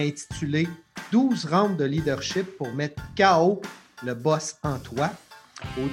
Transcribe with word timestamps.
intitulé 0.00 0.68
12 1.12 1.46
rounds 1.46 1.76
de 1.76 1.84
leadership 1.84 2.56
pour 2.56 2.72
mettre 2.72 3.02
KO 3.16 3.60
le 4.04 4.14
boss 4.14 4.56
en 4.62 4.78
toi 4.78 5.10
au 5.78 5.88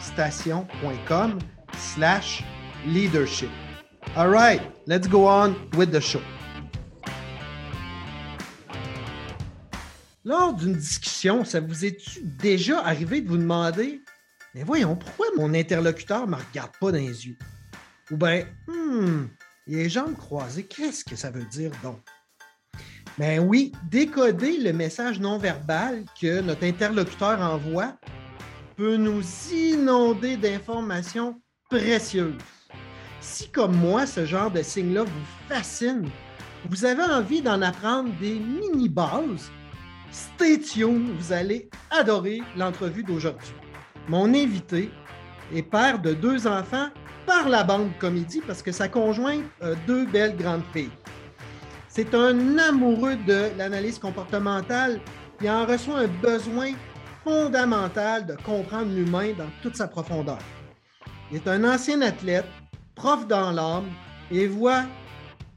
station.com 0.00 1.38
slash 1.78 2.44
leadership. 2.86 3.50
All 4.14 4.30
right, 4.30 4.62
let's 4.86 5.08
go 5.08 5.26
on 5.26 5.54
with 5.76 5.90
the 5.90 6.00
show. 6.00 6.20
Lors 10.24 10.54
d'une 10.54 10.74
discussion, 10.74 11.44
ça 11.44 11.60
vous 11.60 11.84
est-tu 11.84 12.20
déjà 12.22 12.80
arrivé 12.80 13.20
de 13.20 13.28
vous 13.28 13.36
demander 13.36 14.00
Mais 14.54 14.64
voyons, 14.64 14.96
pourquoi 14.96 15.26
mon 15.36 15.54
interlocuteur 15.54 16.26
ne 16.26 16.32
me 16.32 16.36
regarde 16.36 16.72
pas 16.80 16.90
dans 16.90 16.98
les 16.98 17.28
yeux 17.28 17.36
Ou 18.10 18.16
bien, 18.16 18.44
hmm, 18.68 19.26
les 19.66 19.88
jambes 19.88 20.16
croisées, 20.16 20.64
qu'est-ce 20.64 21.04
que 21.04 21.16
ça 21.16 21.30
veut 21.30 21.44
dire 21.44 21.72
donc? 21.82 21.98
Ben 23.18 23.40
oui, 23.40 23.72
décoder 23.90 24.58
le 24.58 24.72
message 24.72 25.18
non 25.18 25.38
verbal 25.38 26.04
que 26.20 26.40
notre 26.40 26.64
interlocuteur 26.64 27.40
envoie 27.40 27.96
peut 28.76 28.96
nous 28.96 29.22
inonder 29.52 30.36
d'informations 30.36 31.40
précieuses. 31.68 32.34
Si, 33.20 33.50
comme 33.50 33.74
moi, 33.74 34.06
ce 34.06 34.24
genre 34.24 34.50
de 34.50 34.62
signe-là 34.62 35.02
vous 35.02 35.26
fascine, 35.48 36.08
vous 36.68 36.84
avez 36.84 37.02
envie 37.02 37.42
d'en 37.42 37.62
apprendre 37.62 38.10
des 38.20 38.38
mini-bases, 38.38 39.50
stay 40.12 40.60
tuned, 40.60 41.08
vous 41.18 41.32
allez 41.32 41.68
adorer 41.90 42.40
l'entrevue 42.56 43.02
d'aujourd'hui. 43.02 43.54
Mon 44.08 44.32
invité 44.32 44.90
est 45.52 45.62
père 45.62 45.98
de 45.98 46.12
deux 46.12 46.46
enfants 46.46 46.90
par 47.26 47.48
la 47.48 47.64
bande 47.64 47.90
comédie 47.98 48.40
parce 48.46 48.62
que 48.62 48.72
sa 48.72 48.88
conjointe 48.88 49.44
a 49.60 49.74
deux 49.86 50.06
belles 50.06 50.36
grandes 50.36 50.64
filles. 50.72 50.90
C'est 51.88 52.14
un 52.14 52.58
amoureux 52.58 53.16
de 53.26 53.50
l'analyse 53.58 53.98
comportementale 53.98 55.00
qui 55.38 55.50
en 55.50 55.66
reçoit 55.66 56.00
un 56.00 56.08
besoin 56.08 56.72
fondamental 57.24 58.26
de 58.26 58.36
comprendre 58.36 58.92
l'humain 58.94 59.32
dans 59.36 59.50
toute 59.62 59.76
sa 59.76 59.88
profondeur. 59.88 60.38
Il 61.30 61.38
est 61.38 61.48
un 61.48 61.64
ancien 61.64 62.00
athlète, 62.02 62.46
prof 62.94 63.26
dans 63.26 63.50
l'âme 63.50 63.90
et 64.30 64.46
voit 64.46 64.84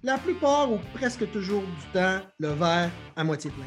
la 0.03 0.17
plupart 0.17 0.71
ou 0.71 0.79
presque 0.93 1.29
toujours 1.31 1.61
du 1.61 1.85
temps 1.93 2.19
le 2.39 2.49
verre 2.49 2.89
à 3.15 3.23
moitié 3.23 3.51
plein. 3.51 3.65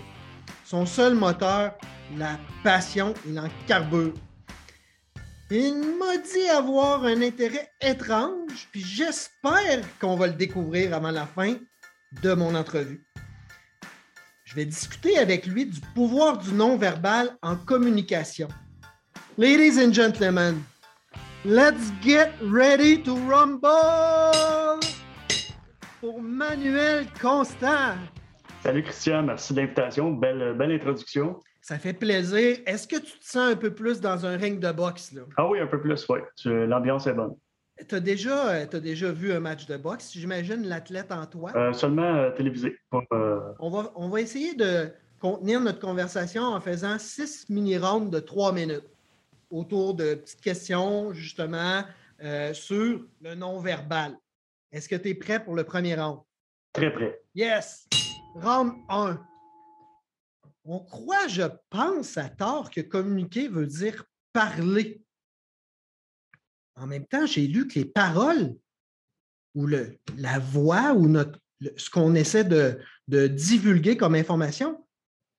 Son 0.64 0.86
seul 0.86 1.14
moteur, 1.14 1.72
la 2.16 2.38
passion, 2.64 3.14
il 3.28 3.38
en 3.38 3.48
carbure. 3.66 4.14
Il 5.54 5.98
m'a 5.98 6.16
dit 6.16 6.48
avoir 6.48 7.04
un 7.04 7.20
intérêt 7.20 7.70
étrange, 7.82 8.68
puis 8.72 8.80
j'espère 8.80 9.84
qu'on 10.00 10.16
va 10.16 10.28
le 10.28 10.32
découvrir 10.32 10.94
avant 10.94 11.10
la 11.10 11.26
fin 11.26 11.56
de 12.22 12.32
mon 12.32 12.54
entrevue. 12.54 13.04
Je 14.44 14.54
vais 14.54 14.64
discuter 14.64 15.18
avec 15.18 15.44
lui 15.44 15.66
du 15.66 15.78
pouvoir 15.94 16.38
du 16.38 16.54
non-verbal 16.54 17.36
en 17.42 17.56
communication. 17.56 18.48
Ladies 19.36 19.78
and 19.78 19.92
gentlemen, 19.92 20.62
let's 21.44 21.92
get 22.00 22.30
ready 22.40 23.02
to 23.02 23.14
rumble 23.28 24.80
pour 26.00 26.22
Manuel 26.22 27.04
Constant. 27.20 27.98
Salut 28.62 28.84
Christian, 28.84 29.24
merci 29.24 29.52
de 29.52 29.60
l'invitation. 29.60 30.12
Belle, 30.12 30.54
belle 30.56 30.72
introduction. 30.72 31.42
Ça 31.62 31.78
fait 31.78 31.92
plaisir. 31.92 32.58
Est-ce 32.66 32.88
que 32.88 32.96
tu 32.96 33.18
te 33.18 33.24
sens 33.24 33.52
un 33.52 33.56
peu 33.56 33.72
plus 33.72 34.00
dans 34.00 34.26
un 34.26 34.36
ring 34.36 34.58
de 34.58 34.72
boxe? 34.72 35.12
Là? 35.12 35.22
Ah 35.36 35.48
oui, 35.48 35.60
un 35.60 35.68
peu 35.68 35.80
plus, 35.80 36.04
oui. 36.08 36.18
L'ambiance 36.44 37.06
est 37.06 37.14
bonne. 37.14 37.36
Tu 37.88 37.94
as 37.94 38.00
déjà, 38.00 38.48
euh, 38.48 38.66
as 38.70 38.80
déjà 38.80 39.12
vu 39.12 39.32
un 39.32 39.38
match 39.38 39.66
de 39.66 39.76
boxe, 39.76 40.12
j'imagine, 40.12 40.66
l'athlète 40.66 41.12
en 41.12 41.24
toi? 41.24 41.52
Euh, 41.54 41.72
seulement 41.72 42.14
euh, 42.16 42.30
télévisé. 42.32 42.76
On, 42.90 43.70
va, 43.70 43.92
on 43.94 44.08
va 44.08 44.20
essayer 44.20 44.54
de 44.54 44.90
contenir 45.20 45.60
notre 45.60 45.78
conversation 45.78 46.42
en 46.42 46.60
faisant 46.60 46.98
six 46.98 47.48
mini-rounds 47.48 48.10
de 48.10 48.18
trois 48.18 48.52
minutes 48.52 48.90
autour 49.48 49.94
de 49.94 50.14
petites 50.14 50.40
questions, 50.40 51.12
justement, 51.12 51.84
sur 52.52 53.04
le 53.20 53.34
non-verbal. 53.36 54.16
Est-ce 54.72 54.88
que 54.88 54.96
tu 54.96 55.10
es 55.10 55.14
prêt 55.14 55.42
pour 55.42 55.54
le 55.54 55.62
premier 55.62 55.94
round? 55.94 56.20
Très 56.72 56.92
prêt. 56.92 57.20
Yes! 57.34 57.86
Round 58.34 58.72
1. 58.88 59.20
On 60.64 60.78
croit, 60.78 61.26
je 61.28 61.42
pense, 61.70 62.16
à 62.16 62.28
tort 62.28 62.70
que 62.70 62.80
communiquer 62.80 63.48
veut 63.48 63.66
dire 63.66 64.04
parler. 64.32 65.02
En 66.76 66.86
même 66.86 67.06
temps, 67.06 67.26
j'ai 67.26 67.46
lu 67.46 67.66
que 67.66 67.78
les 67.78 67.84
paroles 67.84 68.54
ou 69.54 69.66
la 69.66 70.38
voix 70.38 70.94
ou 70.94 71.12
ce 71.76 71.90
qu'on 71.90 72.14
essaie 72.14 72.44
de, 72.44 72.78
divulguer 73.08 73.96
comme 73.96 74.14
information, 74.14 74.84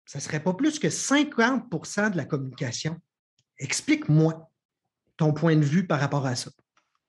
ça 0.06 0.20
ne 0.20 0.24
serait 0.24 0.42
pas 0.42 0.54
plus 0.54 0.78
que 0.78 0.88
50% 0.88 2.12
de 2.12 2.18
la 2.18 2.26
communication. 2.26 2.98
Explique-moi 3.58 4.50
ton 5.18 5.34
point 5.34 5.56
de 5.56 5.64
vue 5.64 5.88
par 5.88 6.00
rapport 6.00 6.26
à 6.26 6.36
ça. 6.36 6.52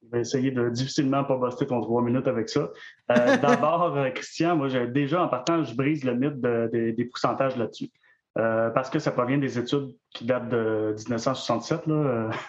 Je 0.02 0.08
vais 0.10 0.20
essayer 0.20 0.50
de 0.52 0.68
difficilement 0.68 1.24
pas 1.24 1.36
buster 1.36 1.66
ton 1.66 1.80
trois 1.80 2.02
minutes 2.02 2.28
avec 2.28 2.48
ça. 2.48 2.70
Euh, 3.10 3.36
d'abord, 3.38 3.96
euh, 3.96 4.10
Christian, 4.10 4.56
moi, 4.56 4.68
déjà 4.86 5.24
en 5.24 5.28
partant, 5.28 5.64
je 5.64 5.74
brise 5.74 6.04
le 6.04 6.14
mythe 6.14 6.40
des 6.40 7.04
pourcentages 7.06 7.56
là-dessus. 7.56 7.90
Euh, 8.36 8.70
parce 8.70 8.90
que 8.90 8.98
ça 8.98 9.12
provient 9.12 9.38
des 9.38 9.60
études 9.60 9.94
qui 10.12 10.24
datent 10.24 10.48
de 10.48 10.94
1967. 10.96 11.86
Là. 11.86 12.30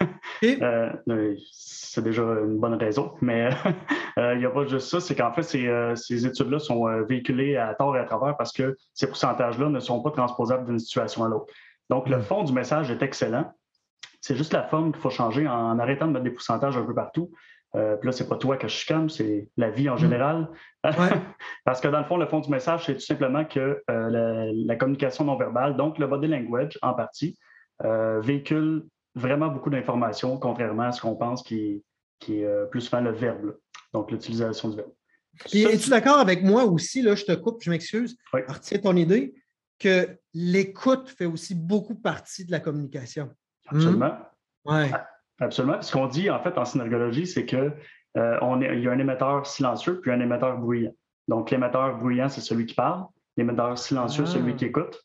Euh, 0.43 1.35
c'est 1.53 2.03
déjà 2.03 2.21
une 2.21 2.59
bonne 2.59 2.73
raison. 2.73 3.13
Mais 3.21 3.49
euh, 4.17 4.33
il 4.33 4.39
n'y 4.39 4.45
a 4.45 4.49
pas 4.49 4.65
juste 4.65 4.89
ça, 4.89 4.99
c'est 4.99 5.15
qu'en 5.15 5.31
fait, 5.31 5.43
ces, 5.43 6.25
études-là 6.25 6.59
sont 6.59 6.85
véhiculées 7.03 7.55
à 7.55 7.73
tort 7.73 7.95
et 7.95 7.99
à 7.99 8.03
travers 8.03 8.35
parce 8.35 8.51
que 8.51 8.75
ces 8.93 9.07
pourcentages-là 9.07 9.69
ne 9.69 9.79
sont 9.79 10.01
pas 10.01 10.11
transposables 10.11 10.65
d'une 10.65 10.79
situation 10.79 11.23
à 11.23 11.29
l'autre. 11.29 11.45
Donc, 11.89 12.09
le 12.09 12.19
fond 12.19 12.43
du 12.43 12.51
message 12.51 12.91
est 12.91 13.01
excellent. 13.01 13.53
C'est 14.19 14.35
juste 14.35 14.51
la 14.51 14.63
forme 14.63 14.91
qu'il 14.91 15.01
faut 15.01 15.09
changer 15.09 15.47
en 15.47 15.79
arrêtant 15.79 16.07
de 16.07 16.11
mettre 16.11 16.25
des 16.25 16.31
pourcentages 16.31 16.75
un 16.75 16.83
peu 16.83 16.93
partout. 16.93 17.31
Euh, 17.75 17.97
puis 17.97 18.07
là, 18.07 18.11
c'est 18.11 18.27
pas 18.27 18.37
toi 18.37 18.57
que 18.57 18.67
je 18.67 18.73
chicane, 18.73 19.09
c'est 19.09 19.49
la 19.57 19.69
vie 19.69 19.89
en 19.89 19.95
mm. 19.95 19.99
général. 19.99 20.49
Parce 21.65 21.81
que 21.81 21.87
dans 21.87 21.99
le 21.99 22.05
fond, 22.05 22.17
le 22.17 22.27
fond 22.27 22.39
du 22.39 22.49
message, 22.49 22.85
c'est 22.85 22.93
tout 22.93 23.01
simplement 23.01 23.43
que 23.45 23.81
euh, 23.89 24.51
la, 24.53 24.75
communication 24.75 25.25
non 25.25 25.35
verbale, 25.35 25.75
donc 25.75 25.97
le 25.97 26.07
body 26.07 26.27
language 26.27 26.77
en 26.81 26.93
partie, 26.93 27.37
euh, 27.83 28.19
véhicule 28.21 28.85
vraiment 29.15 29.47
beaucoup 29.47 29.69
d'informations, 29.69 30.37
contrairement 30.37 30.83
à 30.83 30.91
ce 30.91 31.01
qu'on 31.01 31.15
pense 31.15 31.43
qui, 31.43 31.83
est 32.27 32.69
plus 32.71 32.81
souvent 32.81 33.01
le 33.01 33.11
verbe, 33.11 33.57
donc 33.93 34.11
l'utilisation 34.11 34.69
du 34.69 34.77
verbe. 34.77 34.91
es-tu 35.53 35.89
d'accord 35.89 36.19
avec 36.19 36.43
moi 36.43 36.65
aussi, 36.65 37.01
là, 37.01 37.15
je 37.15 37.23
te 37.23 37.33
coupe, 37.33 37.61
je 37.61 37.69
m'excuse, 37.69 38.17
oui. 38.33 38.41
ton 38.81 38.95
idée, 38.95 39.33
que 39.79 40.17
l'écoute 40.33 41.09
fait 41.09 41.25
aussi 41.25 41.55
beaucoup 41.55 41.95
partie 41.95 42.45
de 42.45 42.51
la 42.51 42.59
communication? 42.59 43.29
Absolument. 43.67 44.17
Ouais. 44.65 44.91
Absolument. 45.39 45.81
Ce 45.81 45.91
qu'on 45.91 46.07
dit 46.07 46.29
en 46.29 46.39
fait 46.39 46.57
en 46.57 46.65
synergologie, 46.65 47.27
c'est 47.27 47.45
qu'il 47.45 47.73
euh, 48.17 48.75
y 48.77 48.87
a 48.87 48.91
un 48.91 48.99
émetteur 48.99 49.45
silencieux 49.45 49.99
puis 50.01 50.11
un 50.11 50.19
émetteur 50.19 50.57
bruyant. 50.57 50.93
Donc, 51.27 51.51
l'émetteur 51.51 51.97
bruyant, 51.97 52.29
c'est 52.29 52.41
celui 52.41 52.65
qui 52.65 52.75
parle. 52.75 53.05
L'émetteur 53.35 53.77
silencieux, 53.77 54.25
c'est 54.25 54.37
celui 54.37 54.53
ah. 54.53 54.55
qui 54.55 54.65
écoute. 54.65 55.01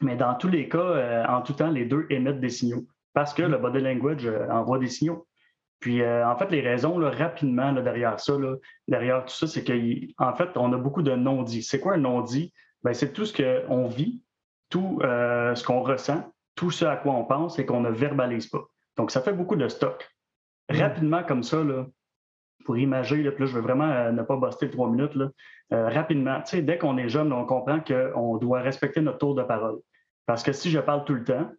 Mais 0.00 0.16
dans 0.16 0.34
tous 0.34 0.48
les 0.48 0.68
cas, 0.68 0.78
euh, 0.78 1.24
en 1.26 1.42
tout 1.42 1.52
temps, 1.52 1.70
les 1.70 1.84
deux 1.84 2.06
émettent 2.10 2.40
des 2.40 2.48
signaux 2.48 2.86
parce 3.12 3.34
que 3.34 3.42
mm. 3.42 3.50
le 3.50 3.58
body 3.58 3.80
language 3.80 4.26
euh, 4.26 4.48
envoie 4.48 4.78
des 4.78 4.88
signaux. 4.88 5.26
Puis, 5.78 6.04
en 6.04 6.36
fait, 6.36 6.50
les 6.50 6.60
raisons, 6.60 6.96
rapidement, 6.96 7.72
derrière 7.72 8.20
ça, 8.20 8.34
derrière 8.86 9.24
tout 9.24 9.34
ça, 9.34 9.46
c'est 9.46 9.64
qu'en 9.64 10.34
fait, 10.34 10.50
on 10.56 10.70
a 10.74 10.76
beaucoup 10.76 11.00
de 11.00 11.12
non-dits. 11.16 11.62
C'est 11.62 11.80
quoi 11.80 11.94
un 11.94 11.96
non-dit? 11.96 12.52
Ben, 12.82 12.92
c'est 12.92 13.14
tout 13.14 13.24
ce 13.24 13.32
qu'on 13.32 13.86
vit, 13.86 14.20
tout 14.68 14.98
ce 15.00 15.64
qu'on 15.64 15.80
ressent, 15.80 16.30
tout 16.54 16.70
ce 16.70 16.84
à 16.84 16.96
quoi 16.96 17.14
on 17.14 17.24
pense 17.24 17.58
et 17.58 17.64
qu'on 17.64 17.80
ne 17.80 17.88
verbalise 17.88 18.48
pas. 18.48 18.62
Donc, 19.00 19.10
ça 19.12 19.22
fait 19.22 19.32
beaucoup 19.32 19.56
de 19.56 19.66
stock. 19.66 20.06
Mm. 20.70 20.76
Rapidement, 20.76 21.22
comme 21.24 21.42
ça, 21.42 21.64
là, 21.64 21.86
pour 22.66 22.76
imager, 22.76 23.22
là, 23.22 23.30
là, 23.30 23.46
je 23.46 23.54
veux 23.54 23.62
vraiment 23.62 23.90
euh, 23.90 24.12
ne 24.12 24.22
pas 24.22 24.36
buster 24.36 24.68
trois 24.68 24.90
minutes. 24.90 25.14
Là, 25.14 25.30
euh, 25.72 25.88
rapidement, 25.88 26.42
dès 26.52 26.76
qu'on 26.76 26.98
est 26.98 27.08
jeune, 27.08 27.32
on 27.32 27.46
comprend 27.46 27.80
qu'on 27.80 28.36
doit 28.36 28.60
respecter 28.60 29.00
notre 29.00 29.16
tour 29.16 29.34
de 29.34 29.42
parole. 29.42 29.78
Parce 30.26 30.42
que 30.42 30.52
si 30.52 30.70
je 30.70 30.78
parle 30.78 31.06
tout 31.06 31.14
le 31.14 31.24
temps, 31.24 31.50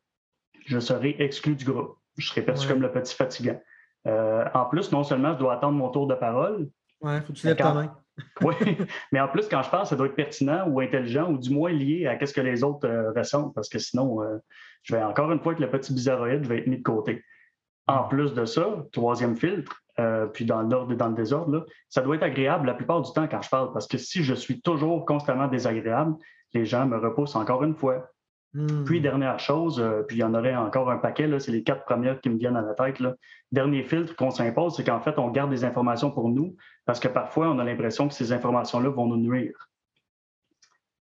je 0.67 0.77
serai 0.77 1.15
exclu 1.17 1.55
du 1.55 1.65
groupe. 1.65 1.97
Je 2.19 2.27
serai 2.27 2.43
perçu 2.43 2.67
comme 2.67 2.83
le 2.83 2.91
petit 2.91 3.15
fatigant. 3.15 3.59
Euh, 4.05 4.45
en 4.53 4.65
plus, 4.65 4.91
non 4.91 5.03
seulement 5.03 5.33
je 5.33 5.39
dois 5.39 5.53
attendre 5.55 5.79
mon 5.79 5.89
tour 5.89 6.05
de 6.05 6.13
parole. 6.13 6.69
Ouais, 7.01 7.21
faut 7.21 7.33
que 7.33 7.39
tu 7.39 7.47
lèves 7.47 7.55
ta 7.55 7.73
main. 7.73 7.97
oui, 8.41 8.55
mais 9.11 9.19
en 9.19 9.27
plus, 9.27 9.47
quand 9.47 9.63
je 9.63 9.69
parle, 9.69 9.85
ça 9.85 9.95
doit 9.95 10.07
être 10.07 10.15
pertinent 10.15 10.67
ou 10.67 10.79
intelligent 10.79 11.31
ou 11.31 11.37
du 11.37 11.51
moins 11.51 11.71
lié 11.71 12.07
à 12.07 12.25
ce 12.25 12.33
que 12.33 12.41
les 12.41 12.63
autres 12.63 12.87
ressentent, 13.15 13.53
parce 13.53 13.69
que 13.69 13.79
sinon, 13.79 14.19
je 14.83 14.95
vais 14.95 15.03
encore 15.03 15.31
une 15.31 15.39
fois 15.39 15.53
avec 15.53 15.59
le 15.59 15.69
petit 15.69 15.93
bizarroïde, 15.93 16.43
je 16.43 16.49
vais 16.49 16.59
être 16.59 16.67
mis 16.67 16.77
de 16.77 16.83
côté. 16.83 17.23
En 17.87 18.03
plus 18.03 18.33
de 18.33 18.45
ça, 18.45 18.85
troisième 18.91 19.35
filtre, 19.35 19.81
euh, 19.99 20.25
puis 20.27 20.45
dans 20.45 20.61
l'ordre 20.61 20.93
et 20.93 20.95
dans 20.95 21.09
le 21.09 21.15
désordre, 21.15 21.65
ça 21.89 22.01
doit 22.01 22.15
être 22.15 22.23
agréable 22.23 22.67
la 22.67 22.73
plupart 22.73 23.01
du 23.01 23.11
temps 23.11 23.27
quand 23.27 23.41
je 23.41 23.49
parle, 23.49 23.73
parce 23.73 23.87
que 23.87 23.97
si 23.97 24.23
je 24.23 24.33
suis 24.33 24.61
toujours 24.61 25.05
constamment 25.05 25.47
désagréable, 25.47 26.15
les 26.53 26.65
gens 26.65 26.85
me 26.85 26.97
repoussent 26.97 27.35
encore 27.35 27.63
une 27.63 27.75
fois. 27.75 28.07
Hmm. 28.53 28.83
Puis, 28.83 28.99
dernière 28.99 29.39
chose, 29.39 29.79
euh, 29.79 30.03
puis 30.03 30.17
il 30.17 30.19
y 30.19 30.23
en 30.23 30.33
aurait 30.33 30.55
encore 30.55 30.91
un 30.91 30.97
paquet, 30.97 31.29
c'est 31.39 31.51
les 31.51 31.63
quatre 31.63 31.85
premières 31.85 32.19
qui 32.19 32.29
me 32.29 32.37
viennent 32.37 32.57
à 32.57 32.61
la 32.61 32.73
tête. 32.73 33.01
Dernier 33.51 33.83
filtre 33.83 34.15
qu'on 34.15 34.31
s'impose, 34.31 34.75
c'est 34.75 34.83
qu'en 34.83 34.99
fait, 34.99 35.17
on 35.17 35.29
garde 35.29 35.51
des 35.51 35.63
informations 35.63 36.11
pour 36.11 36.29
nous, 36.29 36.55
parce 36.85 36.99
que 36.99 37.07
parfois, 37.07 37.49
on 37.49 37.59
a 37.59 37.63
l'impression 37.63 38.07
que 38.07 38.13
ces 38.13 38.33
informations-là 38.33 38.89
vont 38.89 39.07
nous 39.07 39.17
nuire. 39.17 39.69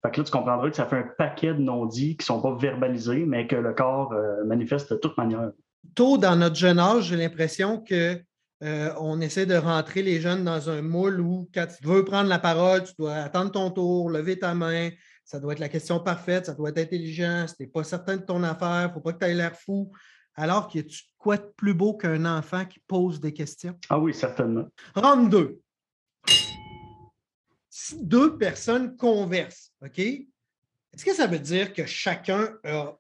Fait 0.04 0.12
que 0.12 0.20
là, 0.20 0.24
tu 0.24 0.32
comprendras 0.32 0.70
que 0.70 0.76
ça 0.76 0.86
fait 0.86 0.98
un 0.98 1.10
paquet 1.18 1.54
de 1.54 1.60
non-dits 1.60 2.18
qui 2.18 2.24
ne 2.24 2.26
sont 2.26 2.42
pas 2.42 2.56
verbalisés, 2.56 3.26
mais 3.26 3.48
que 3.48 3.56
le 3.56 3.74
corps 3.74 4.14
euh, 4.14 4.44
manifeste 4.46 4.94
de 4.94 4.98
toute 4.98 5.18
manière. 5.18 5.52
Tôt 5.96 6.18
dans 6.18 6.36
notre 6.36 6.56
jeune 6.56 6.80
âge, 6.80 7.06
j'ai 7.06 7.18
l'impression 7.18 7.80
que 7.82 8.20
euh, 8.64 8.94
on 9.00 9.20
essaie 9.22 9.48
de 9.48 9.56
rentrer 9.56 10.04
les 10.04 10.22
jeunes 10.22 10.44
dans 10.44 10.70
un 10.70 10.82
moule 10.82 11.20
où, 11.20 11.50
quand 11.54 11.66
tu 11.68 11.88
veux 11.88 12.06
prendre 12.06 12.30
la 12.30 12.40
parole, 12.40 12.84
tu 12.84 12.94
dois 12.98 13.16
attendre 13.16 13.52
ton 13.52 13.72
tour, 13.72 14.10
lever 14.10 14.38
ta 14.38 14.54
main. 14.54 14.90
Ça 15.32 15.40
doit 15.40 15.54
être 15.54 15.60
la 15.60 15.70
question 15.70 15.98
parfaite, 15.98 16.48
ça 16.48 16.54
doit 16.54 16.72
être 16.72 16.80
intelligent. 16.80 17.48
Si 17.48 17.56
tu 17.56 17.64
n'es 17.64 17.70
pas 17.70 17.86
certain 17.86 18.18
de 18.18 18.22
ton 18.22 18.44
affaire, 18.44 18.82
il 18.82 18.88
ne 18.90 18.94
faut 18.94 19.00
pas 19.00 19.14
que 19.14 19.20
tu 19.20 19.26
aies 19.32 19.34
l'air 19.34 19.56
fou. 19.56 19.90
Alors 20.36 20.68
qu'il 20.68 20.82
y 20.82 20.86
a 20.86 20.94
quoi 21.18 21.38
de 21.38 21.50
plus 21.56 21.74
beau 21.74 21.94
qu'un 21.94 22.26
enfant 22.26 22.66
qui 22.66 22.80
pose 22.86 23.22
des 23.22 23.32
questions? 23.32 23.80
Ah 23.88 23.98
oui, 23.98 24.14
certainement. 24.14 24.68
Rentre 24.94 25.30
deux. 25.30 25.62
Si 27.70 28.06
deux 28.06 28.38
personnes 28.38 28.98
conversent, 28.98 29.72
OK? 29.82 30.00
Est-ce 30.00 31.06
que 31.06 31.14
ça 31.14 31.28
veut 31.28 31.40
dire 31.40 31.72
que 31.72 31.86
chacun 31.86 32.50
a 32.66 32.98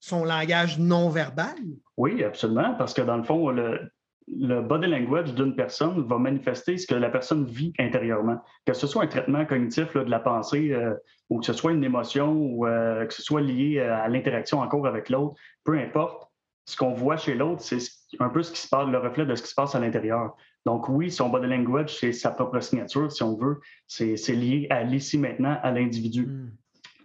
son 0.00 0.24
langage 0.24 0.78
non 0.78 1.10
verbal? 1.10 1.56
Oui, 1.98 2.24
absolument, 2.24 2.74
parce 2.76 2.94
que 2.94 3.02
dans 3.02 3.18
le 3.18 3.24
fond, 3.24 3.50
le, 3.50 3.90
le 4.28 4.62
body 4.62 4.86
language 4.86 5.34
d'une 5.34 5.54
personne 5.54 6.06
va 6.06 6.16
manifester 6.16 6.78
ce 6.78 6.86
que 6.86 6.94
la 6.94 7.10
personne 7.10 7.44
vit 7.44 7.74
intérieurement. 7.78 8.42
Que 8.64 8.72
ce 8.72 8.86
soit 8.86 9.04
un 9.04 9.08
traitement 9.08 9.44
cognitif 9.44 9.92
de 9.92 10.10
la 10.10 10.20
pensée 10.20 10.72
euh, 10.72 10.94
ou 11.30 11.40
que 11.40 11.46
ce 11.46 11.52
soit 11.52 11.72
une 11.72 11.84
émotion 11.84 12.32
ou 12.32 12.66
euh, 12.66 13.04
que 13.06 13.14
ce 13.14 13.22
soit 13.22 13.40
lié 13.40 13.78
euh, 13.78 13.96
à 13.96 14.08
l'interaction 14.08 14.60
en 14.60 14.68
cours 14.68 14.86
avec 14.86 15.10
l'autre, 15.10 15.34
peu 15.64 15.78
importe, 15.78 16.30
ce 16.66 16.76
qu'on 16.76 16.94
voit 16.94 17.16
chez 17.16 17.34
l'autre, 17.34 17.62
c'est 17.62 17.78
un 18.18 18.28
peu 18.28 18.42
ce 18.42 18.50
qui 18.52 18.60
se 18.60 18.68
passe, 18.68 18.88
le 18.88 18.98
reflet 18.98 19.24
de 19.24 19.34
ce 19.34 19.42
qui 19.42 19.48
se 19.48 19.54
passe 19.54 19.74
à 19.74 19.80
l'intérieur. 19.80 20.34
Donc 20.64 20.88
oui, 20.88 21.12
son 21.12 21.28
body 21.28 21.46
language, 21.46 21.96
c'est 21.96 22.12
sa 22.12 22.32
propre 22.32 22.58
signature, 22.58 23.10
si 23.10 23.22
on 23.22 23.36
veut. 23.36 23.60
C'est 23.86 24.16
lié 24.28 24.66
à 24.70 24.82
l'ici 24.82 25.16
maintenant, 25.16 25.58
à 25.62 25.70
l'individu. 25.70 26.26
Hmm. 26.26 26.50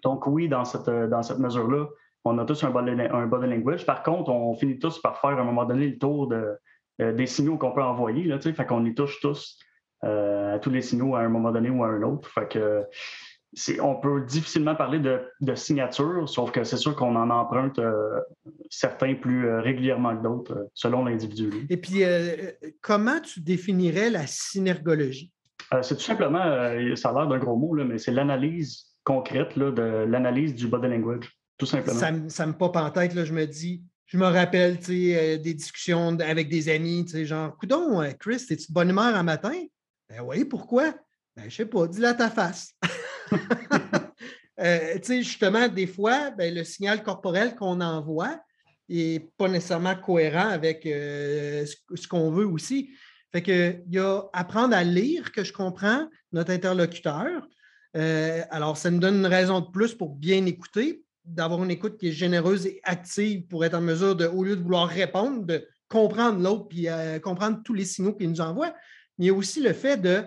Donc 0.04 0.26
oui, 0.26 0.50
dans 0.50 0.66
cette, 0.66 0.90
dans 0.90 1.22
cette 1.22 1.38
mesure-là, 1.38 1.86
on 2.26 2.38
a 2.40 2.46
tous 2.46 2.64
un 2.64 2.72
body, 2.72 3.00
un 3.02 3.28
body 3.28 3.48
language. 3.48 3.86
Par 3.86 4.02
contre, 4.02 4.32
on 4.32 4.56
finit 4.56 4.80
tous 4.80 5.00
par 5.00 5.20
faire 5.20 5.32
à 5.32 5.42
un 5.42 5.44
moment 5.44 5.66
donné 5.66 5.90
le 5.90 5.98
tour 6.00 6.28
de, 6.28 6.58
euh, 7.02 7.14
des 7.14 7.26
signaux 7.26 7.58
qu'on 7.58 7.72
peut 7.72 7.84
envoyer. 7.84 8.24
Là, 8.24 8.40
fait 8.40 8.66
qu'on 8.66 8.86
y 8.86 8.94
touche 8.94 9.20
tous 9.22 9.58
euh, 10.04 10.56
à 10.56 10.60
tous 10.60 10.70
les 10.70 10.82
signaux 10.82 11.16
à 11.16 11.22
un 11.22 11.30
moment 11.30 11.52
donné 11.52 11.70
ou 11.70 11.84
à 11.84 11.88
un 11.88 12.02
autre. 12.04 12.30
Fait 12.30 12.48
que, 12.48 12.84
on 13.82 13.96
peut 13.96 14.22
difficilement 14.22 14.76
parler 14.76 15.00
de, 15.00 15.56
signature, 15.56 16.28
sauf 16.28 16.52
que 16.52 16.64
c'est 16.64 16.78
sûr 16.78 16.96
qu'on 16.96 17.16
en 17.16 17.30
emprunte 17.30 17.80
euh, 17.80 18.20
certains 18.70 19.16
plus 19.16 19.54
régulièrement 19.60 20.16
que 20.16 20.24
d'autres, 20.24 20.70
selon 20.74 21.06
l'individu. 21.06 21.50
Et 21.70 21.78
puis, 21.78 22.04
comment 22.82 23.20
tu 23.20 23.42
définirais 23.42 24.10
la 24.10 24.28
synergologie? 24.28 25.32
c'est 25.84 25.96
tout 25.96 26.02
simplement, 26.02 26.44
ça 26.96 27.10
a 27.10 27.14
l'air 27.14 27.28
d'un 27.28 27.38
gros 27.40 27.56
mot, 27.56 27.74
mais 27.86 27.98
c'est 27.98 28.12
l'analyse 28.12 28.88
concrète 29.04 29.58
de 29.58 30.06
l'analyse 30.06 30.54
du 30.54 30.68
body 30.68 30.88
language, 30.88 31.32
tout 31.58 31.66
simplement. 31.66 31.98
Ça, 31.98 32.12
ça 32.28 32.46
me 32.46 32.54
pop 32.54 32.76
en 32.76 32.90
tête, 32.92 33.14
là, 33.14 33.24
je 33.24 33.34
me 33.34 33.46
dis, 33.46 33.82
je 34.12 34.18
me 34.18 34.26
rappelle 34.26 34.78
euh, 34.90 35.38
des 35.38 35.54
discussions 35.54 36.20
avec 36.20 36.50
des 36.50 36.68
amis, 36.68 37.08
genre, 37.26 37.56
Coudon, 37.56 38.02
euh, 38.02 38.12
Chris, 38.20 38.46
es-tu 38.50 38.68
de 38.68 38.74
bonne 38.74 38.90
humeur 38.90 39.16
un 39.16 39.24
matin? 39.24 39.54
Ben 40.10 40.22
oui, 40.22 40.44
pourquoi? 40.44 40.94
Ben, 41.38 41.50
je 41.50 41.56
sais 41.56 41.66
pas, 41.66 41.88
dis-le 41.88 42.08
à 42.08 42.14
ta 42.14 42.30
face. 42.30 42.74
Euh, 44.60 44.98
justement, 45.04 45.68
des 45.68 45.88
fois, 45.88 46.32
ben, 46.32 46.54
le 46.54 46.64
signal 46.64 47.04
corporel 47.04 47.56
qu'on 47.56 47.82
envoie 47.82 48.40
n'est 48.90 49.32
pas 49.38 49.48
nécessairement 49.48 49.96
cohérent 49.96 50.50
avec 50.50 50.86
euh, 50.86 51.66
ce, 51.66 52.08
qu'on 52.08 52.32
veut 52.32 52.46
aussi. 52.46 52.92
Fait 53.32 53.42
que, 53.42 53.82
il 53.88 53.96
y 53.96 54.00
a 54.00 54.24
apprendre 54.34 54.76
à 54.76 54.84
lire 54.84 55.32
que 55.32 55.44
je 55.44 55.54
comprends 55.54 56.08
notre 56.32 56.52
interlocuteur. 56.52 57.48
alors, 57.94 58.78
ça 58.78 58.92
nous 58.92 59.00
donne 59.00 59.20
une 59.20 59.26
raison 59.26 59.62
de 59.62 59.72
plus 59.72 59.96
pour 59.96 60.16
bien 60.16 60.46
écouter, 60.46 61.04
d'avoir 61.26 61.64
une 61.64 61.72
écoute 61.72 61.98
qui 61.98 62.10
est 62.10 62.14
généreuse 62.14 62.66
et 62.66 62.80
active 62.84 63.48
pour 63.48 63.64
être 63.64 63.76
en 63.76 63.82
mesure 63.82 64.16
de, 64.16 64.26
au 64.26 64.44
lieu 64.44 64.56
de 64.56 64.62
vouloir 64.62 64.88
répondre, 64.88 65.46
de 65.46 65.66
comprendre 65.92 66.42
l'autre 66.42 66.68
puis 66.70 66.88
euh, 66.88 67.20
comprendre 67.20 67.62
tous 67.64 67.74
les 67.74 67.86
signaux 67.86 68.14
qu'il 68.14 68.30
nous 68.30 68.42
envoie. 68.42 68.74
Mais 69.18 69.26
il 69.26 69.28
y 69.28 69.30
a 69.30 69.34
aussi 69.34 69.62
le 69.62 69.74
fait 69.74 69.98
de 69.98 70.24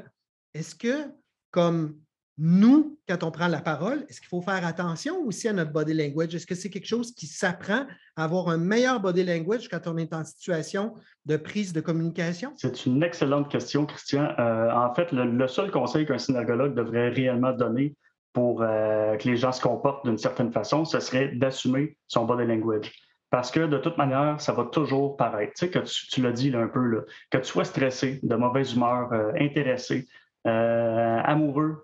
est-ce 0.53 0.75
que, 0.75 1.11
comme 1.51 1.99
nous, 2.37 2.99
quand 3.09 3.23
on 3.23 3.31
prend 3.31 3.47
la 3.49 3.61
parole, 3.61 4.05
est-ce 4.09 4.21
qu'il 4.21 4.29
faut 4.29 4.43
faire 4.43 4.67
attention 4.67 5.21
aussi 5.25 5.49
à 5.49 5.53
notre 5.53 5.73
body 5.73 5.95
language? 5.95 6.35
Est-ce 6.35 6.47
que 6.47 6.55
c'est 6.55 6.71
quelque 6.71 6.87
chose 6.87 7.15
qui 7.15 7.27
s'apprend 7.27 7.87
à 8.17 8.25
avoir 8.25 8.49
un 8.49 8.57
meilleur 8.57 8.99
body 9.01 9.25
language 9.25 9.69
quand 9.69 9.87
on 9.87 9.97
est 9.97 10.13
en 10.13 10.25
situation 10.25 10.95
de 11.27 11.37
prise 11.37 11.73
de 11.73 11.81
communication? 11.81 12.53
C'est 12.57 12.87
une 12.87 13.03
excellente 13.03 13.51
question, 13.51 13.87
Christian. 13.87 14.35
Euh, 14.39 14.71
en 14.73 14.93
fait, 14.95 15.13
le 15.13 15.47
seul 15.47 15.71
conseil 15.71 16.07
qu'un 16.07 16.19
synergologue 16.19 16.75
devrait 16.75 17.11
réellement 17.11 17.53
donner, 17.53 17.95
pour 18.35 18.63
euh, 18.63 19.17
que 19.17 19.29
les 19.29 19.37
gens 19.37 19.53
se 19.53 19.63
comportent 19.63 20.05
d'une 20.05 20.19
certaine 20.19 20.53
façon, 20.53 20.85
ce 20.85 21.01
serait 21.01 21.29
d'assumer 21.29 21.97
son 22.09 22.27
body 22.27 22.45
language. 22.45 22.93
Parce 23.31 23.51
que 23.51 23.61
de 23.61 23.79
toute 23.79 23.97
manière, 23.97 24.41
ça 24.41 24.53
va 24.53 24.65
toujours 24.65 25.17
paraître. 25.17 25.53
Tu 25.57 25.67
sais, 25.67 25.71
que 25.71 25.79
tu, 25.79 26.21
l'as 26.21 26.33
dit 26.33 26.55
un 26.55 26.69
peu, 26.69 26.81
là, 26.81 27.01
que 27.31 27.39
tu 27.39 27.45
sois 27.45 27.65
stressé, 27.65 28.21
de 28.23 28.35
mauvaise 28.35 28.75
humeur, 28.75 29.13
euh, 29.13 29.33
intéressé, 29.41 30.07
amoureux 30.45 31.81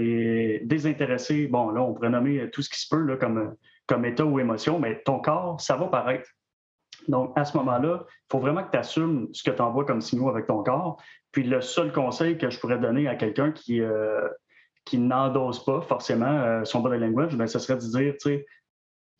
et 0.00 0.60
désintéressé, 0.64 1.46
bon, 1.46 1.70
là, 1.70 1.82
on 1.82 1.94
pourrait 1.94 2.10
nommer 2.10 2.50
tout 2.50 2.62
ce 2.62 2.70
qui 2.70 2.80
se 2.80 2.88
peut 2.88 3.02
là, 3.02 3.16
comme, 3.16 3.54
comme 3.86 4.04
état 4.04 4.24
ou 4.24 4.38
émotion, 4.38 4.78
mais 4.78 5.02
ton 5.02 5.18
corps, 5.18 5.60
ça 5.60 5.76
va 5.76 5.86
paraître. 5.86 6.28
Donc, 7.08 7.32
à 7.36 7.44
ce 7.44 7.56
moment-là, 7.56 8.04
il 8.08 8.26
faut 8.30 8.38
vraiment 8.38 8.62
que 8.62 8.70
tu 8.70 8.78
assumes 8.78 9.28
ce 9.32 9.42
que 9.42 9.50
tu 9.50 9.60
envoies 9.60 9.84
comme 9.84 10.00
signaux 10.00 10.28
avec 10.28 10.46
ton 10.46 10.62
corps. 10.62 11.02
Puis, 11.32 11.42
le 11.42 11.60
seul 11.60 11.92
conseil 11.92 12.38
que 12.38 12.50
je 12.50 12.58
pourrais 12.58 12.78
donner 12.78 13.08
à 13.08 13.16
quelqu'un 13.16 13.50
qui, 13.50 13.82
qui 14.84 14.98
n'endosse 14.98 15.64
pas 15.64 15.80
forcément 15.80 16.26
euh, 16.26 16.64
son 16.64 16.80
body 16.80 16.98
language, 16.98 17.36
ben, 17.36 17.46
ce 17.46 17.58
serait 17.58 17.78
de 17.78 17.90
dire, 17.90 18.14
tu 18.20 18.30
sais, 18.30 18.46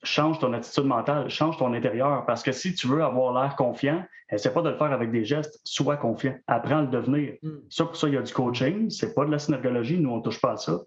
change 0.04 0.38
ton 0.38 0.52
attitude 0.52 0.84
mentale, 0.84 1.28
change 1.28 1.56
ton 1.56 1.72
intérieur. 1.74 2.24
Parce 2.26 2.42
que 2.42 2.52
si 2.52 2.74
tu 2.74 2.86
veux 2.86 3.02
avoir 3.02 3.32
l'air 3.32 3.56
confiant, 3.56 4.04
essaie 4.30 4.52
pas 4.52 4.62
de 4.62 4.70
le 4.70 4.76
faire 4.76 4.92
avec 4.92 5.10
des 5.10 5.24
gestes, 5.24 5.60
sois 5.64 5.96
confiant, 5.96 6.36
apprends 6.46 6.78
à 6.78 6.82
le 6.82 6.88
devenir. 6.88 7.34
Mm. 7.42 7.50
Ça, 7.70 7.84
pour 7.84 7.96
ça, 7.96 8.08
il 8.08 8.14
y 8.14 8.16
a 8.16 8.22
du 8.22 8.32
coaching, 8.32 8.90
c'est 8.90 9.14
pas 9.14 9.24
de 9.24 9.30
la 9.30 9.38
synergologie, 9.38 9.98
nous, 9.98 10.10
on 10.10 10.20
touche 10.20 10.40
pas 10.40 10.52
à 10.52 10.56
ça. 10.56 10.80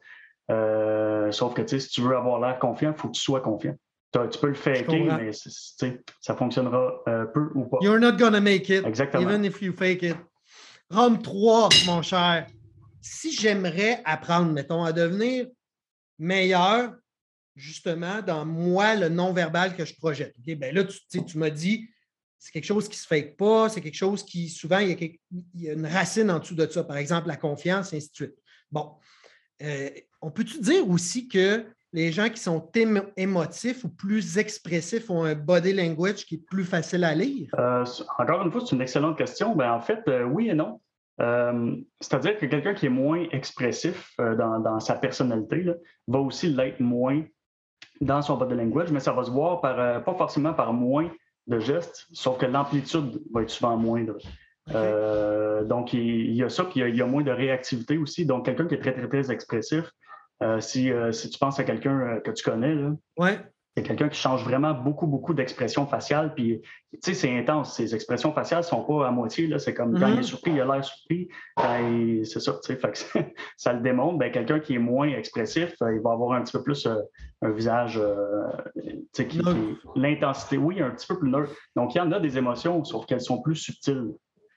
Euh, 0.50 1.32
sauf 1.32 1.54
que, 1.54 1.66
si 1.68 1.90
tu 1.90 2.02
veux 2.02 2.16
avoir 2.16 2.40
l'air 2.40 2.58
confiant, 2.60 2.94
il 2.96 3.00
faut 3.00 3.10
que 3.10 3.14
tu 3.14 3.22
sois 3.22 3.42
confiant. 3.42 3.76
Tu 4.14 4.40
peux 4.40 4.48
le 4.48 4.54
faker, 4.56 5.18
mais 5.18 5.32
ça 5.32 6.36
fonctionnera 6.36 6.92
euh, 7.08 7.26
peu 7.26 7.52
ou 7.54 7.66
pas. 7.66 7.78
You're 7.82 8.00
not 8.00 8.14
gonna 8.14 8.40
make 8.40 8.70
it, 8.70 8.86
Exactement. 8.86 9.22
even 9.22 9.46
if 9.46 9.62
you 9.62 9.74
fake 9.74 10.02
it. 10.02 10.18
Rome 10.90 11.22
3, 11.22 11.70
mon 11.86 12.02
cher 12.02 12.48
si 13.08 13.32
j'aimerais 13.32 14.02
apprendre, 14.06 14.52
mettons, 14.52 14.84
à 14.84 14.92
devenir 14.92 15.48
meilleur, 16.20 16.94
justement, 17.58 18.22
dans 18.22 18.46
moi, 18.46 18.96
le 18.96 19.10
non-verbal 19.10 19.76
que 19.76 19.84
je 19.84 19.96
projette. 19.96 20.34
Ben 20.46 20.74
là, 20.74 20.84
tu, 20.84 21.26
tu 21.26 21.38
m'as 21.38 21.50
dit, 21.50 21.90
c'est 22.40 22.52
quelque 22.52 22.66
chose 22.66 22.88
qui 22.88 22.96
ne 22.96 23.02
se 23.02 23.08
fait 23.08 23.36
pas, 23.38 23.70
c'est 23.70 23.82
quelque 23.82 23.96
chose 23.96 24.24
qui, 24.24 24.50
souvent, 24.50 24.80
il 24.80 25.18
y, 25.56 25.70
a 25.70 25.74
une 25.74 25.86
racine 25.86 26.30
en 26.30 26.40
dessous 26.40 26.56
de 26.56 26.68
ça, 26.68 26.84
par 26.84 26.98
exemple, 26.98 27.28
la 27.28 27.36
confiance, 27.36 27.94
ainsi 27.94 28.10
de 28.10 28.16
suite. 28.16 28.36
Bon. 28.72 28.92
Euh, 29.64 29.90
on 30.22 30.30
peut-tu 30.30 30.60
dire 30.60 30.88
aussi 30.88 31.28
que 31.28 31.66
les 31.94 32.12
gens 32.12 32.30
qui 32.30 32.40
sont 32.40 32.70
émotifs 33.16 33.84
ou 33.84 33.90
plus 33.90 34.38
expressifs 34.38 35.10
ont 35.10 35.24
un 35.24 35.34
body 35.34 35.74
language 35.74 36.26
qui 36.26 36.36
est 36.36 36.46
plus 36.46 36.64
facile 36.64 37.04
à 37.04 37.16
lire? 37.16 37.50
Euh, 37.58 37.84
encore 38.20 38.46
une 38.46 38.52
fois, 38.52 38.62
c'est 38.64 38.76
une 38.76 38.82
excellente 38.82 39.18
question. 39.18 39.56
Ben, 39.56 39.72
en 39.72 39.82
fait, 39.82 40.02
euh, 40.08 40.24
oui 40.24 40.50
et 40.50 40.54
non. 40.54 40.80
C'est-à-dire 42.00 42.38
que 42.38 42.46
quelqu'un 42.46 42.76
qui 42.76 42.86
est 42.86 42.90
moins 42.90 43.26
expressif 43.32 44.14
dans, 44.20 44.80
sa 44.80 44.94
personnalité 44.94 45.66
va 46.08 46.20
aussi 46.20 46.48
l'être 46.48 46.80
moins 46.80 47.24
dans 48.02 48.22
son 48.22 48.38
body 48.38 48.56
language, 48.56 48.92
mais 48.92 49.00
ça 49.00 49.12
va 49.12 49.24
se 49.24 49.32
voir 49.32 49.62
par, 49.62 49.80
euh, 49.80 50.00
pas 50.00 50.14
forcément 50.14 50.54
par 50.54 50.74
moins 50.74 51.10
de 51.48 51.60
gestes, 51.60 52.08
sauf 52.12 52.38
que 52.38 52.46
l'amplitude 52.46 53.22
va 53.34 53.42
être 53.42 53.50
souvent 53.50 53.78
moindre. 53.78 54.18
donc, 55.66 55.94
il, 55.94 56.34
y 56.34 56.44
a 56.44 56.50
ça, 56.50 56.66
puis 56.66 56.82
il 56.82 56.96
y 56.96 57.02
a, 57.02 57.06
moins 57.06 57.24
de 57.24 57.32
réactivité 57.32 57.98
aussi. 57.98 58.26
Donc, 58.26 58.46
quelqu'un 58.46 58.68
qui 58.68 58.76
est 58.76 58.80
très, 58.80 58.94
très, 58.94 59.08
très 59.08 59.32
expressif, 59.32 59.90
si, 60.60 60.92
si, 61.12 61.30
tu 61.30 61.40
penses 61.40 61.58
à 61.60 61.64
quelqu'un 61.64 62.20
que 62.20 62.32
tu 62.32 62.44
connais, 62.44 62.76
ouais. 63.18 63.40
C'est 63.78 63.84
quelqu'un 63.84 64.10
qui 64.10 64.20
change 64.20 64.44
vraiment 64.44 64.74
beaucoup, 64.74 65.06
beaucoup 65.06 65.36
d'expressions 65.36 65.86
faciales. 65.86 66.34
Puis, 66.34 66.62
tu 66.94 67.00
sais, 67.00 67.14
c'est 67.14 67.38
intense. 67.38 67.76
Ses 67.76 67.94
expressions 67.94 68.34
faciales 68.34 68.62
ne 68.62 68.66
sont 68.66 68.84
pas 68.84 69.08
à 69.08 69.12
moitié. 69.12 69.48
C'est 69.60 69.76
comme 69.76 69.94
quand 69.94 70.08
il 70.08 70.14
est 70.14 70.22
mm-hmm. 70.22 70.24
surpris, 70.24 70.52
il 70.54 70.62
a 70.62 70.66
l'air 70.66 70.84
surpris. 70.84 71.30
Ben, 71.56 72.26
c'est 72.26 72.40
ça, 72.40 72.60
tu 72.66 72.76
sais. 72.76 73.34
ça 73.58 73.74
le 73.74 73.82
démontre. 73.82 74.18
Ben, 74.18 74.32
quelqu'un 74.32 74.60
qui 74.60 74.74
est 74.74 74.80
moins 74.80 75.10
expressif, 75.10 75.76
euh, 75.84 75.94
il 75.94 76.02
va 76.02 76.14
avoir 76.14 76.32
un 76.32 76.42
petit 76.42 76.58
peu 76.58 76.64
plus 76.64 76.88
euh, 76.88 76.96
un 77.44 77.52
visage, 77.52 78.00
euh, 78.02 78.48
tu 78.84 79.00
sais, 79.14 79.28
qui, 79.28 79.42
l'intensité, 79.96 80.58
oui, 80.58 80.82
un 80.82 80.90
petit 80.90 81.06
peu 81.06 81.20
plus 81.20 81.30
neutre. 81.30 81.52
Donc, 81.76 81.94
il 81.94 82.00
y 82.00 82.02
en 82.02 82.12
a 82.12 82.20
des 82.20 82.36
émotions, 82.36 82.84
sauf 82.84 83.06
qu'elles 83.06 83.22
sont 83.22 83.44
plus 83.44 83.58
subtiles. 83.58 84.08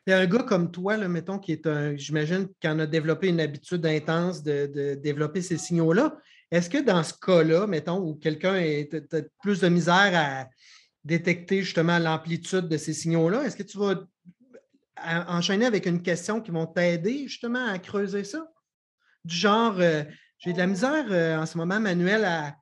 Il 0.06 0.12
y 0.12 0.14
a 0.14 0.18
un 0.20 0.26
gars 0.26 0.44
comme 0.44 0.70
toi, 0.70 0.96
là, 0.96 1.08
mettons, 1.08 1.38
qui 1.38 1.52
est 1.52 1.66
un, 1.66 1.94
j'imagine, 1.94 2.48
qui 2.58 2.68
en 2.68 2.78
a 2.78 2.86
développé 2.86 3.28
une 3.28 3.40
habitude 3.40 3.84
intense 3.84 4.42
de, 4.42 4.64
de 4.64 4.94
développer 4.94 5.42
ces 5.42 5.58
signaux-là. 5.58 6.16
Est-ce 6.50 6.69
que 6.69 6.78
dans 6.78 7.02
ce 7.02 7.14
cas-là, 7.14 7.66
mettons, 7.66 7.99
où 7.99 8.14
quelqu'un 8.16 8.54
a 8.54 9.21
plus 9.42 9.61
de 9.61 9.69
misère 9.69 10.12
à 10.14 10.49
détecter 11.04 11.62
justement 11.62 11.99
l'amplitude 11.99 12.69
de 12.69 12.76
ces 12.76 12.92
signaux-là, 12.92 13.45
est-ce 13.45 13.57
que 13.57 13.62
tu 13.62 13.78
vas 13.78 13.95
enchaîner 15.28 15.64
avec 15.64 15.87
une 15.87 16.02
question 16.02 16.40
qui 16.40 16.50
vont 16.50 16.66
t'aider 16.66 17.28
justement 17.28 17.66
à 17.66 17.78
creuser 17.78 18.25
ça? 18.25 18.47
Du 19.25 19.37
genre, 19.37 19.76
euh, 19.78 20.02
j'ai 20.38 20.52
de 20.52 20.59
la 20.59 20.66
misère 20.66 21.07
euh, 21.11 21.38
en 21.38 21.47
ce 21.47 21.57
moment, 21.57 21.80
Manuel, 21.80 22.25
à, 22.25 22.57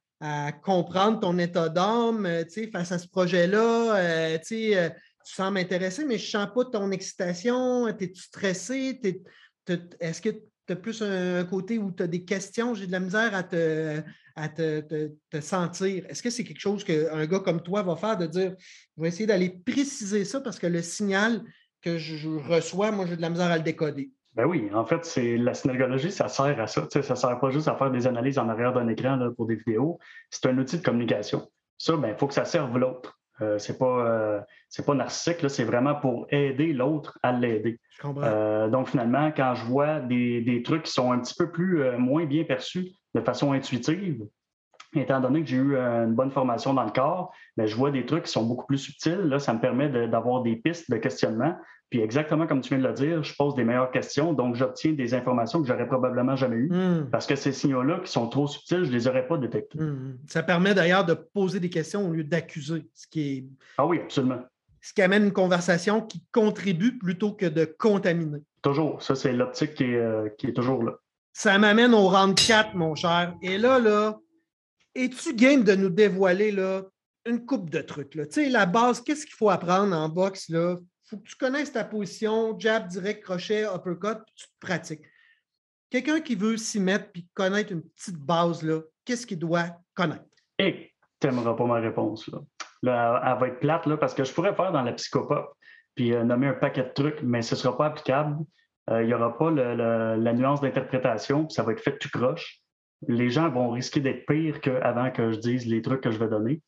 comprendre 0.64 1.20
ton 1.20 1.38
état 1.38 1.68
d'âme 1.68 2.26
euh, 2.26 2.44
face 2.72 2.90
à 2.90 2.98
ce 2.98 3.06
projet-là. 3.06 4.36
tu 4.44 4.74
sembles 5.22 5.58
intéressé, 5.58 6.04
mais 6.04 6.18
je 6.18 6.26
ne 6.26 6.42
sens 6.42 6.48
pas 6.52 6.64
ton 6.64 6.90
excitation. 6.90 7.86
Es-tu 7.86 8.20
stressé? 8.20 9.00
Est-ce 10.00 10.20
que 10.20 10.30
tu 10.68 10.72
as 10.74 10.76
plus 10.76 11.02
un, 11.02 11.44
côté 11.44 11.78
où 11.78 11.90
tu 11.90 12.02
as 12.02 12.06
des 12.06 12.24
questions, 12.24 12.74
j'ai 12.74 12.86
de 12.86 12.92
la 12.92 13.00
misère 13.00 13.34
à 13.34 13.42
te, 13.42 14.00
à 14.36 14.48
te, 14.48 15.10
sentir. 15.40 16.04
Est-ce 16.08 16.22
que 16.22 16.30
c'est 16.30 16.44
quelque 16.44 16.60
chose 16.60 16.84
qu'un 16.84 17.26
gars 17.26 17.40
comme 17.40 17.62
toi 17.62 17.82
va 17.82 17.96
faire 17.96 18.16
de 18.18 18.26
dire 18.26 18.54
je 18.96 19.02
vais 19.02 19.08
essayer 19.08 19.26
d'aller 19.26 19.50
préciser 19.50 20.24
ça 20.24 20.40
parce 20.40 20.58
que 20.58 20.66
le 20.66 20.82
signal 20.82 21.42
que 21.80 21.96
je, 21.96 22.28
reçois, 22.28 22.90
moi, 22.90 23.06
j'ai 23.06 23.16
de 23.16 23.22
la 23.22 23.30
misère 23.30 23.50
à 23.50 23.56
le 23.56 23.62
décoder? 23.62 24.10
Ben 24.34 24.44
oui, 24.44 24.68
en 24.72 24.84
fait, 24.84 25.04
c'est 25.04 25.36
la 25.36 25.54
synergologie, 25.54 26.12
ça 26.12 26.28
sert 26.28 26.60
à 26.60 26.66
ça. 26.66 26.86
ça 26.90 26.98
ne 26.98 27.14
sert 27.14 27.40
pas 27.40 27.50
juste 27.50 27.66
à 27.66 27.74
faire 27.74 27.90
des 27.90 28.06
analyses 28.06 28.38
en 28.38 28.48
arrière 28.48 28.72
d'un 28.72 28.86
écran 28.88 29.18
pour 29.36 29.46
des 29.46 29.56
vidéos. 29.56 29.98
C'est 30.30 30.46
un 30.46 30.58
outil 30.58 30.78
de 30.78 30.82
communication. 30.82 31.50
Ça, 31.78 31.94
il 31.94 32.00
ben, 32.00 32.16
faut 32.16 32.26
que 32.26 32.34
ça 32.34 32.44
serve 32.44 32.76
l'autre. 32.78 33.17
Euh, 33.40 33.58
c'est 33.58 33.78
pas, 33.78 34.06
euh, 34.06 34.40
pas 34.84 34.94
narcissique, 34.94 35.48
c'est 35.48 35.64
vraiment 35.64 35.94
pour 35.94 36.26
aider 36.30 36.72
l'autre 36.72 37.18
à 37.22 37.32
l'aider. 37.32 37.78
Euh, 38.04 38.68
donc, 38.68 38.88
finalement, 38.88 39.30
quand 39.36 39.54
je 39.54 39.64
vois 39.64 40.00
des, 40.00 40.62
trucs 40.64 40.84
qui 40.84 40.92
sont 40.92 41.12
un 41.12 41.18
petit 41.20 41.34
peu 41.34 41.50
plus 41.50 41.96
moins 41.98 42.24
bien 42.24 42.44
perçus 42.44 42.90
de 43.14 43.20
façon 43.20 43.52
intuitive, 43.52 44.24
étant 44.94 45.20
donné 45.20 45.42
que 45.42 45.48
j'ai 45.48 45.56
eu 45.56 45.76
une 45.76 46.14
bonne 46.14 46.30
formation 46.30 46.74
dans 46.74 46.84
le 46.84 46.90
corps, 46.90 47.32
mais 47.56 47.64
ben, 47.64 47.70
je 47.70 47.76
vois 47.76 47.90
des 47.90 48.06
trucs 48.06 48.24
qui 48.24 48.32
sont 48.32 48.44
beaucoup 48.44 48.66
plus 48.66 48.78
subtils. 48.78 49.20
Là, 49.20 49.38
ça 49.38 49.52
me 49.52 49.60
permet 49.60 49.88
d'avoir 50.08 50.42
des 50.42 50.56
pistes 50.56 50.90
de 50.90 50.96
questionnement 50.96 51.56
puis 51.90 52.00
exactement 52.00 52.46
comme 52.46 52.60
tu 52.60 52.70
viens 52.70 52.78
de 52.78 52.86
le 52.86 52.92
dire, 52.92 53.22
je 53.22 53.34
pose 53.34 53.54
des 53.54 53.64
meilleures 53.64 53.90
questions, 53.90 54.34
donc 54.34 54.56
j'obtiens 54.56 54.92
des 54.92 55.14
informations 55.14 55.62
que 55.62 55.68
j'aurais 55.68 55.86
probablement 55.86 56.36
jamais 56.36 56.56
eues. 56.56 56.70
Hmm. 56.70 57.08
Parce 57.10 57.26
que 57.26 57.34
ces 57.34 57.52
signaux-là 57.52 58.00
qui 58.04 58.12
sont 58.12 58.28
trop 58.28 58.46
subtils, 58.46 58.84
je 58.84 58.90
ne 58.90 58.94
les 58.94 59.08
aurais 59.08 59.26
pas 59.26 59.38
détectés. 59.38 59.78
Hmm. 59.78 60.18
Ça 60.28 60.42
permet 60.42 60.74
d'ailleurs 60.74 61.06
de 61.06 61.14
poser 61.14 61.60
des 61.60 61.70
questions 61.70 62.06
au 62.08 62.12
lieu 62.12 62.24
d'accuser, 62.24 62.86
ce 62.94 63.06
qui 63.06 63.20
est. 63.20 63.44
Ah 63.78 63.86
oui, 63.86 64.00
absolument. 64.02 64.40
Ce 64.82 64.92
qui 64.92 65.02
amène 65.02 65.24
une 65.24 65.32
conversation 65.32 66.02
qui 66.02 66.22
contribue 66.30 66.98
plutôt 66.98 67.32
que 67.32 67.46
de 67.46 67.64
contaminer. 67.64 68.42
Toujours. 68.62 69.02
Ça, 69.02 69.14
c'est 69.14 69.32
l'optique 69.32 69.74
qui, 69.74 69.94
euh, 69.94 70.28
qui 70.38 70.48
est, 70.48 70.52
toujours 70.52 70.82
là. 70.82 70.92
Ça 71.32 71.58
m'amène 71.58 71.94
au 71.94 72.08
round 72.08 72.34
4, 72.34 72.74
mon 72.74 72.94
cher. 72.94 73.34
Et 73.42 73.58
là, 73.58 73.78
là, 73.78 74.18
es-tu 74.94 75.34
game 75.34 75.64
de 75.64 75.74
nous 75.74 75.90
dévoiler 75.90 76.52
là, 76.52 76.82
une 77.26 77.44
coupe 77.44 77.70
de 77.70 77.80
trucs? 77.80 78.10
Tu 78.10 78.24
sais, 78.30 78.48
la 78.48 78.66
base, 78.66 79.00
qu'est-ce 79.00 79.24
qu'il 79.24 79.34
faut 79.34 79.50
apprendre 79.50 79.96
en 79.96 80.08
boxe? 80.08 80.48
Là? 80.48 80.76
Faut 81.08 81.16
que 81.16 81.28
tu 81.28 81.36
connaisses 81.36 81.72
ta 81.72 81.84
position, 81.84 82.58
jab, 82.58 82.86
direct, 82.88 83.24
crochet, 83.24 83.64
uppercut, 83.64 84.18
tu 84.34 84.46
te 84.46 84.52
pratiques. 84.60 85.02
Quelqu'un 85.90 86.20
qui 86.20 86.34
veut 86.34 86.56
s'y 86.56 86.80
mettre 86.80 87.10
puis 87.12 87.26
connaître 87.34 87.72
une 87.72 87.82
petite 87.82 88.18
base, 88.18 88.62
là, 88.62 88.80
qu'est-ce 89.04 89.26
qu'il 89.26 89.38
doit 89.38 89.68
connaître? 89.94 90.24
Et 90.58 90.92
tu 91.20 91.26
n'aimeras 91.26 91.54
pas 91.54 91.64
ma 91.64 91.80
réponse. 91.80 92.28
Là. 92.82 93.22
elle 93.24 93.40
va 93.40 93.48
être 93.48 93.60
plate 93.60 93.86
là, 93.86 93.96
parce 93.96 94.12
que 94.12 94.24
je 94.24 94.32
pourrais 94.32 94.54
faire 94.54 94.72
dans 94.72 94.82
la 94.82 94.92
psychopop 94.92 95.54
puis 95.94 96.12
euh, 96.12 96.22
nommer 96.22 96.46
un 96.46 96.54
paquet 96.54 96.84
de 96.84 96.92
trucs, 96.94 97.22
mais 97.22 97.42
ce 97.42 97.54
ne 97.54 97.58
sera 97.58 97.76
pas 97.76 97.86
applicable. 97.86 98.36
Euh, 98.90 99.02
il 99.02 99.08
n'y 99.08 99.14
aura 99.14 99.36
pas 99.36 99.50
la 99.50 100.32
nuance 100.32 100.60
d'interprétation, 100.60 101.46
puis 101.46 101.54
ça 101.54 101.62
va 101.62 101.72
être 101.72 101.80
fait 101.80 101.98
tout 101.98 102.08
croche. 102.10 102.60
Les 103.08 103.30
gens 103.30 103.48
vont 103.48 103.70
risquer 103.70 104.00
d'être 104.00 104.24
pires 104.26 104.60
qu'avant 104.60 105.10
que 105.10 105.32
je 105.32 105.38
dise 105.38 105.66
les 105.66 105.82
trucs 105.82 106.00
que 106.00 106.10
je 106.10 106.18
vais 106.18 106.28
donner. 106.28 106.62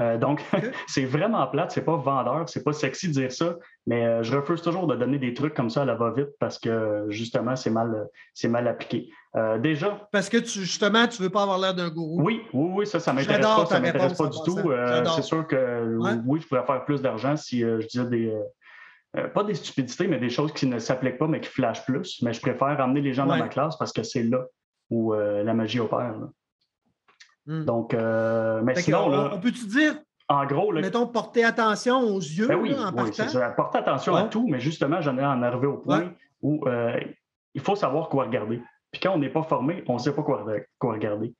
Euh, 0.00 0.18
donc, 0.18 0.42
c'est 0.86 1.04
vraiment 1.04 1.46
plate, 1.46 1.70
c'est 1.72 1.84
pas 1.84 1.96
vendeur, 1.96 2.48
c'est 2.48 2.62
pas 2.62 2.72
sexy 2.72 3.08
de 3.08 3.12
dire 3.12 3.32
ça, 3.32 3.56
mais 3.86 4.04
euh, 4.04 4.22
je 4.22 4.36
refuse 4.36 4.62
toujours 4.62 4.86
de 4.86 4.96
donner 4.96 5.18
des 5.18 5.34
trucs 5.34 5.54
comme 5.54 5.70
ça 5.70 5.82
à 5.82 5.84
la 5.84 5.94
va-vite 5.94 6.30
parce 6.38 6.58
que 6.58 7.06
justement, 7.08 7.56
c'est 7.56 7.70
mal, 7.70 8.08
c'est 8.34 8.48
mal 8.48 8.68
appliqué. 8.68 9.10
Euh, 9.36 9.58
déjà. 9.58 10.08
Parce 10.12 10.28
que 10.28 10.44
justement, 10.44 11.06
tu 11.06 11.22
veux 11.22 11.30
pas 11.30 11.42
avoir 11.42 11.58
l'air 11.58 11.74
d'un 11.74 11.88
gourou. 11.88 12.22
Oui, 12.22 12.42
oui, 12.52 12.70
oui, 12.74 12.86
ça, 12.86 13.00
ça 13.00 13.12
m'intéresse 13.12 13.44
pas, 13.44 13.66
ça 13.66 13.80
m'intéresse 13.80 14.14
pas 14.14 14.28
du 14.28 14.38
tout. 14.44 14.58
c'est 15.14 15.22
sûr 15.22 15.46
que 15.46 15.96
oui, 16.24 16.40
je 16.40 16.46
pourrais 16.46 16.66
faire 16.66 16.84
plus 16.84 17.02
d'argent 17.02 17.36
si 17.36 17.60
je 17.60 17.86
disais 17.86 18.06
des. 18.06 18.32
pas 19.34 19.44
des 19.44 19.54
stupidités, 19.54 20.06
mais 20.06 20.18
des 20.18 20.30
choses 20.30 20.52
qui 20.52 20.66
ne 20.66 20.78
s'appliquent 20.78 21.18
pas, 21.18 21.28
mais 21.28 21.40
qui 21.40 21.48
flashent 21.48 21.84
plus. 21.84 22.20
Mais 22.22 22.32
je 22.32 22.40
préfère 22.40 22.78
emmener 22.80 23.00
les 23.00 23.14
gens 23.14 23.26
dans 23.26 23.36
ma 23.36 23.48
classe 23.48 23.76
parce 23.76 23.92
que 23.92 24.02
c'est 24.02 24.24
là 24.24 24.44
où 24.90 25.14
la 25.14 25.54
magie 25.54 25.80
opère. 25.80 26.14
Hmm. 27.46 27.64
Donc, 27.64 27.94
euh, 27.94 28.62
mais 28.62 28.74
sinon. 28.76 29.32
On, 29.32 29.40
peut-tu 29.40 29.66
dire 29.66 29.96
en 30.28 30.46
gros, 30.46 30.72
mettons, 30.72 31.06
porter 31.06 31.44
attention 31.44 32.00
aux 32.00 32.20
yeux 32.20 32.46
ben 32.46 32.56
oui, 32.56 32.74
en 32.74 32.92
oui, 32.94 33.12
ça. 33.12 33.50
Porter 33.50 33.78
attention 33.78 34.14
à 34.14 34.24
tout, 34.24 34.46
mais 34.48 34.60
justement, 34.60 35.00
j'en 35.00 35.18
ai 35.18 35.24
en 35.24 35.42
arrivé 35.42 35.66
au 35.66 35.78
point 35.78 36.12
où 36.40 36.66
euh, 36.66 36.98
il 37.54 37.60
faut 37.60 37.76
savoir 37.76 38.08
quoi 38.08 38.24
regarder. 38.24 38.62
Puis 38.92 39.00
quand 39.00 39.12
on 39.12 39.18
n'est 39.18 39.30
pas 39.30 39.42
formé, 39.42 39.84
on 39.88 39.94
ne 39.94 39.98
sait 39.98 40.14
pas 40.14 40.22
quoi, 40.22 40.46
regarder. 40.80 41.34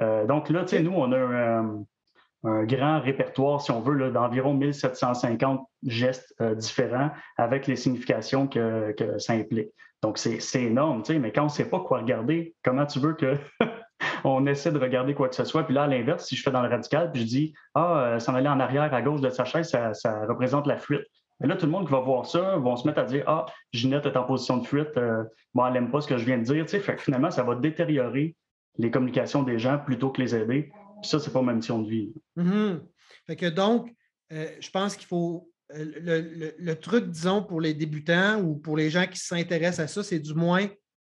Euh, 0.00 0.26
donc 0.26 0.50
là, 0.50 0.64
tu 0.64 0.76
sais, 0.76 0.82
nous, 0.82 0.92
on 0.92 1.12
a 1.12 1.18
un, 1.18 2.64
grand 2.64 3.00
répertoire, 3.00 3.62
si 3.62 3.70
on 3.70 3.80
veut, 3.80 4.10
d'environ 4.10 4.52
1750 4.52 5.66
gestes 5.86 6.34
différents 6.56 7.10
avec 7.38 7.66
les 7.66 7.76
significations 7.76 8.46
que, 8.46 8.92
que 8.92 9.18
ça 9.18 9.32
implique. 9.32 9.70
Donc, 10.02 10.18
c'est 10.18 10.62
énorme, 10.62 11.02
tu 11.02 11.14
sais, 11.14 11.18
mais 11.18 11.32
quand 11.32 11.42
on 11.42 11.46
ne 11.46 11.50
sait 11.50 11.70
pas 11.70 11.80
quoi 11.80 12.00
regarder, 12.00 12.54
comment 12.62 12.84
tu 12.84 12.98
veux 12.98 13.14
que 13.14 13.38
on 14.24 14.46
essaie 14.46 14.72
de 14.72 14.78
regarder 14.78 15.14
quoi 15.14 15.28
que 15.28 15.34
ce 15.34 15.44
soit. 15.44 15.64
Puis 15.64 15.74
là, 15.74 15.84
à 15.84 15.86
l'inverse, 15.86 16.26
si 16.26 16.36
je 16.36 16.42
fais 16.42 16.50
dans 16.50 16.62
le 16.62 16.68
radical, 16.68 17.10
puis 17.12 17.22
je 17.22 17.26
dis 17.26 17.54
Ah, 17.74 18.04
euh, 18.04 18.18
s'en 18.18 18.34
aller 18.34 18.48
en 18.48 18.60
arrière 18.60 18.92
à 18.92 19.02
gauche 19.02 19.20
de 19.20 19.30
sa 19.30 19.44
chaise, 19.44 19.68
ça, 19.68 20.26
représente 20.26 20.66
la 20.66 20.78
fuite. 20.78 21.02
Mais 21.40 21.48
là, 21.48 21.56
tout 21.56 21.66
le 21.66 21.72
monde 21.72 21.86
qui 21.86 21.92
va 21.92 22.00
voir 22.00 22.26
ça 22.26 22.56
vont 22.56 22.76
se 22.76 22.86
mettre 22.86 23.00
à 23.00 23.04
dire 23.04 23.24
Ah, 23.26 23.46
Ginette 23.72 24.06
est 24.06 24.16
en 24.16 24.24
position 24.24 24.58
de 24.58 24.66
fuite, 24.66 24.96
euh, 24.96 25.24
bon, 25.54 25.66
elle 25.66 25.74
n'aime 25.74 25.90
pas 25.90 26.00
ce 26.00 26.08
que 26.08 26.16
je 26.16 26.24
viens 26.24 26.38
de 26.38 26.44
dire. 26.44 26.64
Tu 26.66 26.80
sais, 26.80 26.96
finalement, 26.98 27.30
ça 27.30 27.42
va 27.42 27.54
détériorer 27.54 28.34
les 28.78 28.90
communications 28.90 29.42
des 29.42 29.58
gens 29.58 29.78
plutôt 29.78 30.10
que 30.10 30.20
les 30.20 30.34
aider. 30.34 30.70
Puis 31.02 31.10
ça, 31.10 31.18
c'est 31.18 31.32
pas 31.32 31.42
ma 31.42 31.52
mission 31.52 31.80
de 31.80 31.88
vie. 31.88 32.12
Mm-hmm. 32.36 32.80
Fait 33.26 33.36
que 33.36 33.46
donc, 33.46 33.92
euh, 34.32 34.48
je 34.60 34.70
pense 34.70 34.96
qu'il 34.96 35.06
faut. 35.06 35.50
le, 35.70 36.74
truc, 36.74 37.06
disons, 37.06 37.42
pour 37.42 37.60
les 37.60 37.74
débutants 37.74 38.40
ou 38.40 38.56
pour 38.56 38.76
les 38.76 38.90
gens 38.90 39.06
qui 39.06 39.18
s'intéressent 39.18 39.80
à 39.80 39.88
ça, 39.88 40.02
c'est 40.02 40.18
du 40.18 40.34
moins 40.34 40.68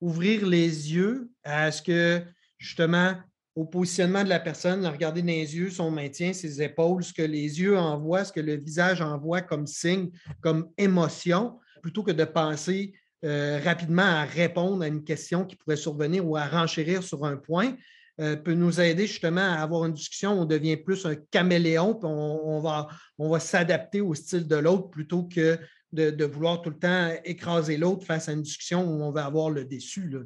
ouvrir 0.01 0.45
les 0.45 0.93
yeux 0.93 1.29
à 1.43 1.71
ce 1.71 1.81
que 1.81 2.23
justement 2.65 3.15
au 3.55 3.63
positionnement 3.63 4.23
de 4.23 4.29
la 4.29 4.39
personne, 4.39 4.81
la 4.81 4.91
regarder 4.91 5.21
dans 5.21 5.27
les 5.27 5.55
yeux, 5.55 5.69
son 5.69 5.89
maintien, 5.89 6.33
ses 6.33 6.61
épaules, 6.61 7.03
ce 7.03 7.13
que 7.13 7.21
les 7.21 7.61
yeux 7.61 7.77
envoient, 7.77 8.25
ce 8.25 8.33
que 8.33 8.41
le 8.41 8.55
visage 8.55 9.01
envoie 9.01 9.41
comme 9.41 9.65
signe, 9.65 10.09
comme 10.41 10.69
émotion, 10.77 11.59
plutôt 11.81 12.03
que 12.03 12.11
de 12.11 12.25
penser 12.25 12.93
euh, 13.23 13.61
rapidement 13.63 14.03
à 14.03 14.25
répondre 14.25 14.83
à 14.83 14.87
une 14.87 15.03
question 15.03 15.45
qui 15.45 15.55
pourrait 15.55 15.77
survenir 15.77 16.27
ou 16.27 16.35
à 16.35 16.45
renchérir 16.45 17.01
sur 17.01 17.23
un 17.23 17.37
point, 17.37 17.75
euh, 18.19 18.35
peut 18.35 18.53
nous 18.53 18.81
aider 18.81 19.07
justement 19.07 19.41
à 19.41 19.61
avoir 19.61 19.85
une 19.85 19.93
discussion 19.93 20.31
on 20.39 20.45
devient 20.45 20.77
plus 20.77 21.05
un 21.05 21.15
caméléon, 21.15 21.95
puis 21.95 22.07
on, 22.09 22.59
va, 22.59 22.87
on 23.17 23.29
va 23.29 23.39
s'adapter 23.39 24.01
au 24.01 24.13
style 24.13 24.47
de 24.47 24.55
l'autre 24.55 24.89
plutôt 24.89 25.23
que 25.23 25.57
de, 25.95 26.25
vouloir 26.25 26.61
tout 26.61 26.69
le 26.69 26.77
temps 26.77 27.09
écraser 27.23 27.77
l'autre 27.77 28.05
face 28.05 28.29
à 28.29 28.33
une 28.33 28.41
discussion 28.41 28.83
où 28.83 29.03
on 29.03 29.11
va 29.11 29.25
avoir 29.25 29.49
le 29.49 29.65
déçu. 29.65 30.09
Là, 30.09 30.19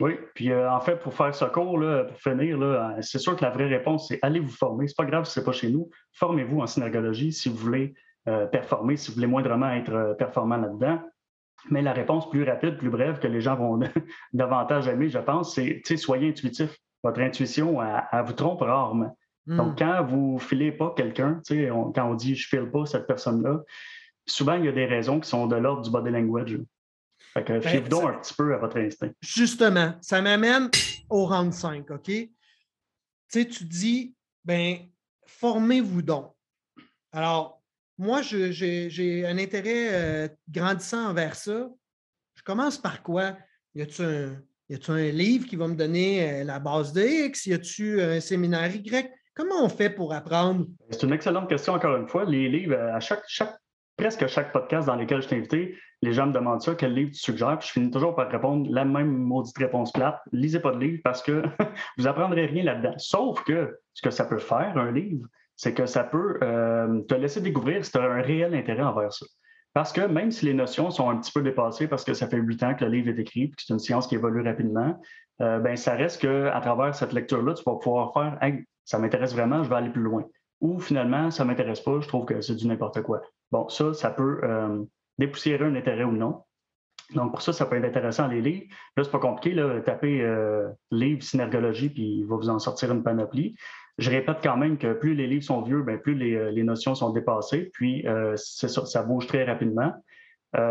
oui, 0.00 0.12
puis 0.34 0.50
euh, 0.50 0.70
en 0.70 0.80
fait, 0.80 0.96
pour 0.96 1.14
faire 1.14 1.34
ce 1.34 1.44
cours, 1.46 1.78
là, 1.78 2.04
pour 2.04 2.18
finir, 2.18 2.60
euh, 2.60 2.90
c'est 3.00 3.18
sûr 3.18 3.34
que 3.36 3.44
la 3.44 3.50
vraie 3.50 3.66
réponse, 3.66 4.08
c'est 4.08 4.18
allez 4.22 4.40
vous 4.40 4.50
former. 4.50 4.86
C'est 4.86 4.96
pas 4.96 5.04
grave 5.04 5.24
si 5.24 5.32
ce 5.32 5.40
n'est 5.40 5.46
pas 5.46 5.52
chez 5.52 5.70
nous. 5.70 5.90
Formez-vous 6.12 6.60
en 6.60 6.66
synergologie 6.66 7.32
si 7.32 7.48
vous 7.48 7.56
voulez 7.56 7.94
euh, 8.28 8.46
performer, 8.46 8.96
si 8.96 9.08
vous 9.08 9.14
voulez 9.14 9.26
moindrement 9.26 9.70
être 9.70 10.14
performant 10.18 10.56
là-dedans. 10.56 11.00
Mais 11.70 11.82
la 11.82 11.92
réponse 11.92 12.28
plus 12.30 12.44
rapide, 12.44 12.76
plus 12.76 12.90
brève 12.90 13.18
que 13.18 13.26
les 13.26 13.40
gens 13.40 13.56
vont 13.56 13.80
davantage 14.32 14.86
aimer, 14.88 15.08
je 15.08 15.18
pense, 15.18 15.54
c'est 15.54 15.96
soyez 15.96 16.28
intuitif. 16.28 16.76
Votre 17.02 17.20
intuition, 17.20 17.80
elle, 17.82 18.24
vous 18.24 18.32
trompe 18.32 18.60
rarement. 18.60 19.16
Donc, 19.46 19.74
hmm. 19.74 19.76
quand 19.78 20.04
vous 20.04 20.34
ne 20.34 20.38
filez 20.40 20.72
pas 20.72 20.92
quelqu'un, 20.96 21.40
quand 21.48 22.10
on 22.10 22.14
dit 22.14 22.34
je 22.34 22.46
ne 22.46 22.62
file 22.62 22.70
pas 22.70 22.84
cette 22.84 23.06
personne-là, 23.06 23.62
souvent, 24.26 24.54
il 24.54 24.64
y 24.64 24.68
a 24.68 24.72
des 24.72 24.86
raisons 24.86 25.20
qui 25.20 25.28
sont 25.28 25.46
de 25.46 25.56
l'ordre 25.56 25.82
du 25.82 25.90
body 25.90 26.10
language. 26.10 26.58
Fait 27.32 27.44
que 27.44 27.58
ben, 27.58 27.88
donc 27.88 28.04
un 28.04 28.18
petit 28.18 28.34
peu 28.34 28.54
à 28.54 28.58
votre 28.58 28.78
instinct. 28.78 29.10
Justement, 29.20 29.94
ça 30.00 30.22
m'amène 30.22 30.70
au 31.10 31.26
round 31.26 31.52
5, 31.52 31.90
OK? 31.90 32.04
Tu 32.04 32.30
sais, 33.28 33.46
tu 33.46 33.64
dis, 33.64 34.14
ben, 34.44 34.78
formez-vous 35.26 36.02
donc. 36.02 36.32
Alors, 37.12 37.62
moi, 37.98 38.22
j'ai 38.22 39.26
un 39.26 39.38
intérêt 39.38 39.88
euh, 39.90 40.28
grandissant 40.48 41.08
envers 41.08 41.34
ça. 41.34 41.68
Je 42.34 42.42
commence 42.42 42.78
par 42.78 43.02
quoi? 43.02 43.36
Y 43.74 43.82
a-t-il 43.82 44.92
un, 44.92 45.10
livre 45.10 45.46
qui 45.46 45.56
va 45.56 45.68
me 45.68 45.74
donner 45.74 46.40
euh, 46.40 46.44
la 46.44 46.58
base 46.58 46.92
de 46.92 47.02
X? 47.02 47.46
Y 47.46 47.54
a-t-il 47.54 48.00
un 48.00 48.20
séminaire 48.20 48.74
Y? 48.74 49.10
Comment 49.34 49.64
on 49.64 49.68
fait 49.68 49.90
pour 49.90 50.14
apprendre? 50.14 50.66
C'est 50.90 51.02
une 51.02 51.12
excellente 51.12 51.48
question, 51.48 51.74
encore 51.74 51.96
une 51.96 52.08
fois. 52.08 52.24
Les 52.24 52.48
livres, 52.48 52.76
à 52.76 53.00
chaque, 53.00 53.24
chaque 53.28 53.58
presque 53.96 54.26
chaque 54.26 54.52
podcast 54.52 54.86
dans 54.86 54.96
lequel 54.96 55.22
je 55.22 55.28
t'ai 55.28 55.36
invité, 55.36 55.76
les 56.02 56.12
gens 56.12 56.26
me 56.26 56.32
demandent 56.32 56.60
ça, 56.60 56.74
quel 56.74 56.94
livre 56.94 57.10
tu 57.10 57.18
suggères, 57.18 57.58
puis 57.58 57.68
je 57.68 57.72
finis 57.72 57.90
toujours 57.90 58.14
par 58.14 58.30
répondre 58.30 58.68
la 58.70 58.84
même 58.84 59.16
maudite 59.16 59.56
réponse 59.58 59.92
plate. 59.92 60.20
Lisez 60.32 60.60
pas 60.60 60.72
de 60.72 60.78
livre 60.78 61.00
parce 61.02 61.22
que 61.22 61.42
vous 61.98 62.06
apprendrez 62.06 62.46
rien 62.46 62.64
là-dedans. 62.64 62.94
Sauf 62.98 63.42
que 63.44 63.78
ce 63.94 64.02
que 64.02 64.10
ça 64.10 64.24
peut 64.24 64.38
faire, 64.38 64.76
un 64.76 64.92
livre, 64.92 65.26
c'est 65.56 65.72
que 65.72 65.86
ça 65.86 66.04
peut 66.04 66.38
euh, 66.42 67.00
te 67.02 67.14
laisser 67.14 67.40
découvrir 67.40 67.84
si 67.84 67.92
tu 67.92 67.98
as 67.98 68.02
un 68.02 68.20
réel 68.20 68.54
intérêt 68.54 68.82
envers 68.82 69.12
ça. 69.12 69.24
Parce 69.72 69.92
que 69.92 70.02
même 70.02 70.30
si 70.30 70.46
les 70.46 70.54
notions 70.54 70.90
sont 70.90 71.10
un 71.10 71.18
petit 71.18 71.32
peu 71.32 71.42
dépassées 71.42 71.86
parce 71.86 72.04
que 72.04 72.14
ça 72.14 72.28
fait 72.28 72.38
huit 72.38 72.62
ans 72.62 72.74
que 72.74 72.84
le 72.84 72.90
livre 72.90 73.08
est 73.08 73.18
écrit, 73.18 73.48
puis 73.48 73.64
c'est 73.66 73.72
une 73.72 73.78
science 73.78 74.06
qui 74.06 74.14
évolue 74.14 74.42
rapidement, 74.42 74.98
euh, 75.42 75.58
ben, 75.58 75.76
ça 75.76 75.94
reste 75.94 76.22
qu'à 76.22 76.58
travers 76.60 76.94
cette 76.94 77.12
lecture-là, 77.12 77.54
tu 77.54 77.62
vas 77.64 77.76
pouvoir 77.76 78.12
faire 78.12 78.38
ça 78.84 78.98
m'intéresse 78.98 79.34
vraiment, 79.34 79.64
je 79.64 79.68
vais 79.68 79.74
aller 79.74 79.90
plus 79.90 80.02
loin. 80.02 80.24
Ou 80.60 80.78
finalement, 80.80 81.30
ça 81.30 81.44
ne 81.44 81.48
m'intéresse 81.48 81.80
pas, 81.80 82.00
je 82.00 82.08
trouve 82.08 82.24
que 82.24 82.40
c'est 82.40 82.54
du 82.54 82.66
n'importe 82.66 83.02
quoi. 83.02 83.22
Bon, 83.50 83.68
ça, 83.68 83.92
ça 83.94 84.10
peut 84.10 84.40
euh, 84.42 84.82
dépoussiérer 85.18 85.64
un 85.64 85.74
intérêt 85.74 86.04
ou 86.04 86.12
non. 86.12 86.42
Donc, 87.14 87.30
pour 87.30 87.42
ça, 87.42 87.52
ça 87.52 87.66
peut 87.66 87.76
être 87.76 87.84
intéressant, 87.84 88.26
les 88.26 88.40
livres. 88.40 88.66
Là, 88.96 89.04
c'est 89.04 89.10
pas 89.10 89.18
compliqué, 89.18 89.54
là, 89.54 89.80
tapez 89.80 90.22
euh, 90.22 90.68
livre 90.90 91.22
synergologie, 91.22 91.90
puis 91.90 92.20
il 92.20 92.26
va 92.26 92.36
vous 92.36 92.48
en 92.48 92.58
sortir 92.58 92.90
une 92.90 93.04
panoplie. 93.04 93.54
Je 93.98 94.10
répète 94.10 94.38
quand 94.42 94.56
même 94.56 94.76
que 94.76 94.92
plus 94.92 95.14
les 95.14 95.26
livres 95.26 95.44
sont 95.44 95.62
vieux, 95.62 95.82
bien, 95.82 95.98
plus 95.98 96.14
les, 96.14 96.34
euh, 96.34 96.64
notions 96.64 96.94
sont 96.94 97.10
dépassées, 97.10 97.70
puis 97.72 98.04
ça, 98.36 98.68
ça 98.68 99.02
bouge 99.02 99.26
très 99.26 99.44
rapidement. 99.44 99.92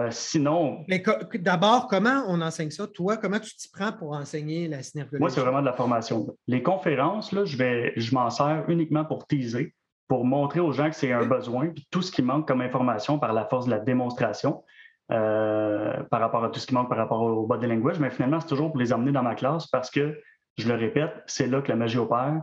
Sinon. 0.09 0.83
Mais 0.87 1.03
d'abord, 1.35 1.87
comment 1.87 2.23
on 2.27 2.41
enseigne 2.41 2.71
ça? 2.71 2.87
Toi, 2.87 3.17
comment 3.17 3.39
tu 3.39 3.55
t'y 3.55 3.69
prends 3.69 3.91
pour 3.91 4.13
enseigner 4.13 4.67
la 4.67 4.81
synergologie? 4.81 5.21
Moi, 5.21 5.29
c'est 5.29 5.41
vraiment 5.41 5.61
de 5.61 5.65
la 5.65 5.73
formation. 5.73 6.35
Les 6.47 6.63
conférences, 6.63 7.31
là, 7.31 7.45
je, 7.45 7.55
vais, 7.55 7.93
je 7.95 8.13
m'en 8.15 8.29
sers 8.29 8.63
uniquement 8.67 9.05
pour 9.05 9.27
teaser 9.27 9.73
pour 10.07 10.25
montrer 10.25 10.59
aux 10.59 10.71
gens 10.71 10.89
que 10.89 10.95
c'est 10.95 11.11
un 11.11 11.25
besoin, 11.25 11.69
puis 11.69 11.87
tout 11.89 12.01
ce 12.01 12.11
qui 12.11 12.21
manque 12.21 12.47
comme 12.47 12.61
information 12.61 13.17
par 13.17 13.33
la 13.33 13.45
force 13.45 13.65
de 13.65 13.71
la 13.71 13.79
démonstration, 13.79 14.63
euh, 15.11 16.03
par 16.09 16.19
rapport 16.19 16.43
à 16.43 16.49
tout 16.49 16.59
ce 16.59 16.67
qui 16.67 16.73
manque 16.73 16.89
par 16.89 16.97
rapport 16.97 17.21
au 17.21 17.45
body 17.45 17.67
language, 17.67 17.99
mais 17.99 18.09
finalement, 18.09 18.39
c'est 18.39 18.47
toujours 18.47 18.71
pour 18.71 18.79
les 18.79 18.93
emmener 18.93 19.11
dans 19.11 19.23
ma 19.23 19.35
classe 19.35 19.67
parce 19.67 19.89
que, 19.89 20.19
je 20.57 20.67
le 20.69 20.75
répète, 20.75 21.11
c'est 21.25 21.47
là 21.47 21.61
que 21.61 21.67
la 21.67 21.75
magie 21.75 21.97
opère. 21.97 22.41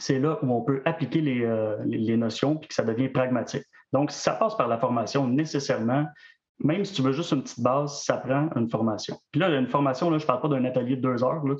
C'est 0.00 0.18
là 0.18 0.38
où 0.42 0.52
on 0.52 0.62
peut 0.62 0.82
appliquer 0.84 1.20
les, 1.20 1.44
euh, 1.44 1.76
les, 1.86 2.16
notions 2.16 2.56
puis 2.56 2.68
que 2.68 2.74
ça 2.74 2.82
devient 2.82 3.08
pragmatique. 3.08 3.62
Donc, 3.92 4.10
si 4.10 4.18
ça 4.18 4.32
passe 4.32 4.56
par 4.56 4.66
la 4.66 4.76
formation, 4.76 5.28
nécessairement, 5.28 6.04
même 6.60 6.84
si 6.84 6.92
tu 6.94 7.02
veux 7.02 7.12
juste 7.12 7.32
une 7.32 7.42
petite 7.42 7.60
base, 7.60 8.02
ça 8.02 8.16
prend 8.16 8.48
une 8.56 8.68
formation. 8.68 9.18
Puis 9.30 9.40
là, 9.40 9.48
une 9.48 9.68
formation, 9.68 10.10
là, 10.10 10.18
je 10.18 10.24
ne 10.24 10.26
parle 10.26 10.40
pas 10.40 10.48
d'un 10.48 10.64
atelier 10.64 10.96
de 10.96 11.02
deux 11.02 11.22
heures. 11.22 11.44
Là, 11.44 11.54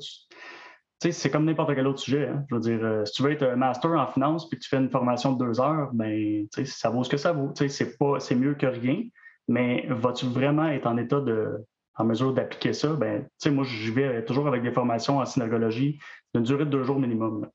c'est 0.99 1.29
comme 1.29 1.45
n'importe 1.45 1.73
quel 1.73 1.87
autre 1.87 1.99
sujet. 1.99 2.27
Hein. 2.27 2.45
Je 2.49 2.55
veux 2.55 2.61
dire, 2.61 2.79
euh, 2.83 3.05
si 3.05 3.13
tu 3.13 3.23
veux 3.23 3.31
être 3.31 3.55
master 3.55 3.91
en 3.91 4.07
finance 4.07 4.49
puis 4.49 4.57
que 4.57 4.63
tu 4.63 4.69
fais 4.69 4.77
une 4.77 4.89
formation 4.89 5.33
de 5.33 5.45
deux 5.45 5.61
heures, 5.61 5.89
ben, 5.93 6.45
ça 6.65 6.89
vaut 6.89 7.03
ce 7.03 7.09
que 7.09 7.17
ça 7.17 7.31
vaut. 7.31 7.51
C'est 7.55 7.69
c'est 7.69 8.35
mieux 8.35 8.55
que 8.55 8.65
rien. 8.65 9.03
Mais 9.47 9.87
vas-tu 9.89 10.25
vraiment 10.27 10.67
être 10.67 10.85
en 10.85 10.97
état 10.97 11.21
de, 11.21 11.65
en 11.95 12.03
mesure 12.03 12.33
d'appliquer 12.33 12.73
ça? 12.73 12.93
Ben, 12.93 13.25
moi, 13.47 13.63
je 13.63 13.91
vais 13.91 14.25
toujours 14.25 14.47
avec 14.47 14.61
des 14.61 14.71
formations 14.71 15.19
en 15.19 15.25
synergologie 15.25 15.99
d'une 16.35 16.43
durée 16.43 16.65
de 16.65 16.69
deux 16.69 16.83
jours 16.83 16.99
minimum. 16.99 17.47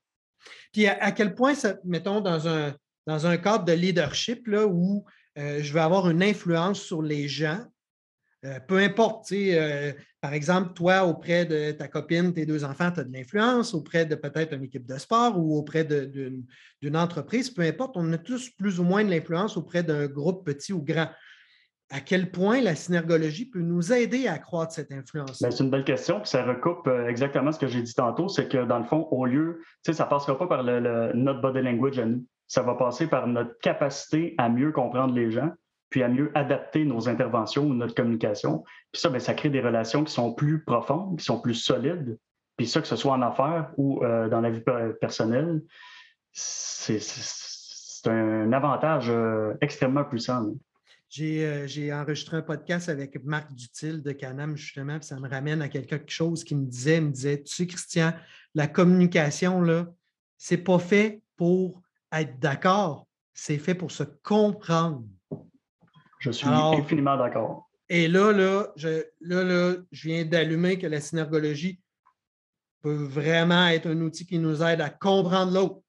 Puis 0.73 0.87
à, 0.87 1.11
quel 1.11 1.35
point, 1.35 1.53
mettons, 1.85 2.19
dans 2.19 2.47
un, 2.49 2.73
dans 3.07 3.27
un 3.27 3.37
cadre 3.37 3.63
de 3.63 3.71
leadership 3.71 4.47
là, 4.47 4.65
où 4.67 5.05
euh, 5.37 5.59
je 5.61 5.73
vais 5.73 5.81
avoir 5.81 6.09
une 6.09 6.23
influence 6.23 6.81
sur 6.81 7.01
les 7.01 7.27
gens, 7.27 7.59
euh, 8.45 8.59
peu 8.67 8.77
importe, 8.77 9.31
euh, 9.31 9.91
par 10.21 10.33
exemple, 10.33 10.73
toi, 10.73 11.05
auprès 11.05 11.45
de 11.45 11.71
ta 11.71 11.87
copine, 11.87 12.33
tes 12.33 12.45
deux 12.45 12.63
enfants, 12.63 12.91
tu 12.91 12.99
as 12.99 13.03
de 13.03 13.11
l'influence, 13.11 13.73
auprès 13.73 14.05
de 14.05 14.15
peut-être 14.15 14.53
une 14.53 14.63
équipe 14.63 14.85
de 14.85 14.97
sport 14.97 15.37
ou 15.37 15.57
auprès 15.57 15.83
d'une 15.83 16.97
entreprise, 16.97 17.49
peu 17.49 17.63
importe, 17.63 17.97
on 17.97 18.13
a 18.13 18.17
tous 18.17 18.49
plus 18.51 18.79
ou 18.79 18.83
moins 18.83 19.03
de 19.03 19.09
l'influence 19.09 19.57
auprès 19.57 19.83
d'un 19.83 20.07
groupe 20.07 20.45
petit 20.45 20.73
ou 20.73 20.83
grand. 20.83 21.09
À 21.91 22.01
quel 22.01 22.31
point 22.31 22.61
la 22.61 22.75
synergologie 22.75 23.45
peut 23.45 23.61
nous 23.61 23.93
aider 23.93 24.27
à 24.27 24.33
accroître 24.33 24.73
cette 24.73 24.91
influence? 24.91 25.41
Ben, 25.41 25.51
c'est 25.51 25.63
une 25.63 25.69
belle 25.69 25.83
question, 25.83 26.19
puis 26.19 26.29
ça 26.29 26.43
recoupe 26.43 26.89
exactement 27.07 27.51
ce 27.51 27.59
que 27.59 27.67
j'ai 27.67 27.81
dit 27.81 27.93
tantôt, 27.93 28.27
c'est 28.27 28.47
que 28.47 28.65
dans 28.65 28.79
le 28.79 28.85
fond, 28.85 29.07
au 29.11 29.25
lieu, 29.25 29.61
ça 29.83 29.91
ne 29.91 30.09
passera 30.09 30.37
pas 30.37 30.47
par 30.47 30.63
notre 30.63 31.41
body 31.41 31.61
language 31.61 31.99
à 31.99 32.05
nous, 32.05 32.25
ça 32.47 32.61
va 32.61 32.75
passer 32.75 33.07
par 33.07 33.27
notre 33.27 33.57
capacité 33.59 34.35
à 34.37 34.49
mieux 34.49 34.71
comprendre 34.71 35.13
les 35.13 35.31
gens, 35.31 35.51
puis 35.89 36.03
à 36.03 36.09
mieux 36.09 36.31
adapter 36.35 36.85
nos 36.85 37.07
interventions 37.09 37.65
ou 37.65 37.73
notre 37.73 37.95
communication. 37.95 38.63
Puis 38.91 39.01
ça, 39.01 39.09
bien, 39.09 39.19
ça 39.19 39.33
crée 39.33 39.49
des 39.49 39.61
relations 39.61 40.03
qui 40.03 40.13
sont 40.13 40.33
plus 40.33 40.63
profondes, 40.63 41.19
qui 41.19 41.25
sont 41.25 41.39
plus 41.39 41.55
solides. 41.55 42.17
Puis 42.57 42.67
ça, 42.67 42.81
que 42.81 42.87
ce 42.87 42.95
soit 42.95 43.13
en 43.13 43.21
affaires 43.21 43.71
ou 43.77 44.03
euh, 44.03 44.29
dans 44.29 44.41
la 44.41 44.49
vie 44.49 44.63
personnelle, 44.99 45.61
c'est 46.31 46.99
un 48.05 48.51
avantage 48.51 49.09
euh, 49.09 49.53
extrêmement 49.61 50.03
puissant. 50.03 50.51
Euh, 51.21 51.67
j'ai 51.67 51.93
enregistré 51.93 52.37
un 52.37 52.41
podcast 52.41 52.89
avec 52.89 53.23
Marc 53.23 53.53
Dutil 53.53 54.01
de 54.01 54.11
Canam, 54.11 54.57
justement, 54.57 54.99
puis 54.99 55.07
ça 55.07 55.19
me 55.19 55.29
ramène 55.29 55.61
à 55.61 55.69
quelque 55.69 56.03
chose 56.07 56.43
qui 56.43 56.55
me 56.55 56.65
disait, 56.65 56.99
me 56.99 57.11
disait, 57.11 57.41
tu 57.41 57.55
sais, 57.55 57.67
Christian, 57.67 58.13
la 58.53 58.67
communication, 58.67 59.61
là, 59.61 59.87
c'est 60.37 60.57
pas 60.57 60.79
fait 60.79 61.21
pour 61.37 61.81
être 62.21 62.39
d'accord, 62.39 63.07
c'est 63.33 63.57
fait 63.57 63.75
pour 63.75 63.91
se 63.91 64.03
comprendre. 64.23 65.03
Je 66.19 66.31
suis 66.31 66.47
infiniment 66.47 67.17
d'accord. 67.17 67.69
Et 67.89 68.07
là, 68.07 68.31
là, 68.31 68.67
je, 68.75 69.03
là, 69.21 69.75
je 69.91 70.07
viens 70.07 70.25
d'allumer 70.25 70.79
que 70.79 70.87
la 70.87 70.99
synergologie 70.99 71.79
peut 72.81 72.93
vraiment 72.93 73.67
être 73.67 73.87
un 73.87 74.01
outil 74.01 74.25
qui 74.25 74.39
nous 74.39 74.63
aide 74.63 74.81
à 74.81 74.89
comprendre 74.89 75.53
l'autre. 75.53 75.81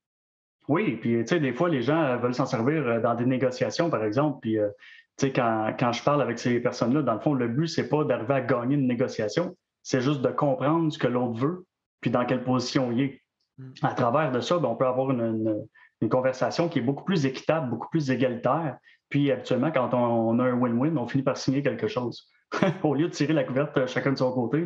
Oui, 0.69 0.97
puis 0.97 1.19
tu 1.21 1.27
sais, 1.27 1.41
des 1.41 1.53
fois, 1.53 1.69
les 1.69 1.83
gens 1.83 2.03
euh, 2.03 2.17
veulent 2.17 2.35
s'en 2.35 2.47
servir 2.47 2.87
euh, 2.87 3.01
dans 3.01 3.15
des 3.15 3.27
négociations, 3.27 3.89
par 3.89 4.05
exemple. 4.05 4.39
Puis, 4.41 4.59
euh, 4.59 4.69
tu 5.17 5.27
sais, 5.27 5.33
quand, 5.33 5.75
quand, 5.79 5.93
je 5.93 6.03
parle 6.03 6.21
avec 6.21 6.39
ces 6.39 6.61
personnes-là, 6.61 7.03
dans 7.03 7.15
le 7.15 7.21
fond, 7.21 7.35
le 7.35 7.49
but, 7.49 7.69
c'est 7.69 7.89
pas 7.89 8.05
d'arriver 8.05 8.35
à 8.35 8.41
gagner 8.41 8.75
une 8.75 8.89
négociation, 8.89 9.57
c'est 9.83 10.01
juste 10.01 10.23
de 10.23 10.29
comprendre 10.29 10.93
ce 10.93 10.99
que 10.99 11.07
l'autre 11.07 11.39
veut, 11.39 11.67
puis 12.01 12.11
dans 12.11 12.25
quelle 12.27 12.43
position 12.43 12.91
il 12.93 13.01
est. 13.03 13.23
Mm. 13.59 13.73
À 13.83 13.95
travers 13.95 14.33
de 14.33 14.41
ça, 14.41 14.59
ben, 14.59 14.69
on 14.69 14.77
peut 14.77 14.87
avoir 14.87 15.11
une, 15.13 15.21
une, 15.21 15.67
conversation 16.09 16.69
qui 16.69 16.79
est 16.79 16.83
beaucoup 16.83 17.05
plus 17.05 17.27
équitable, 17.27 17.71
beaucoup 17.71 17.89
plus 17.89 18.11
égalitaire, 18.11 18.79
puis 19.09 19.31
habituellement, 19.31 19.71
quand 19.71 19.95
on, 19.95 20.39
a 20.39 20.45
un 20.45 20.55
win-win, 20.55 20.97
on 20.99 21.07
finit 21.07 21.23
par 21.23 21.37
signer 21.37 21.63
quelque 21.63 21.89
chose. 21.89 22.29
Au 22.83 22.95
lieu 22.95 23.09
de 23.09 23.13
tirer 23.13 23.33
la 23.33 23.45
couverte 23.45 23.77
euh, 23.77 23.87
chacun 23.87 24.13
de 24.13 24.19
son 24.19 24.33
côté. 24.33 24.65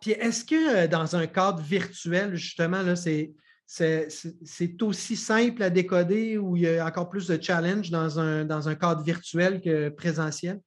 Puis 0.00 0.12
est-ce 0.12 0.44
que 0.44 0.84
euh, 0.84 0.88
dans 0.88 1.16
un 1.16 1.26
cadre 1.26 1.60
virtuel, 1.60 2.34
justement, 2.34 2.82
là, 2.82 2.96
c'est, 2.96 3.32
c'est, 3.66 4.82
aussi 4.82 5.16
simple 5.16 5.62
à 5.62 5.70
décoder 5.70 6.38
ou 6.38 6.56
il 6.56 6.62
y 6.62 6.78
a 6.78 6.86
encore 6.86 7.08
plus 7.08 7.26
de 7.28 7.40
challenge 7.40 7.90
dans 7.90 8.18
un, 8.18 8.44
dans 8.44 8.68
un 8.68 8.74
cadre 8.74 9.02
virtuel 9.02 9.60
que 9.60 9.90
présentiel? 9.90 10.60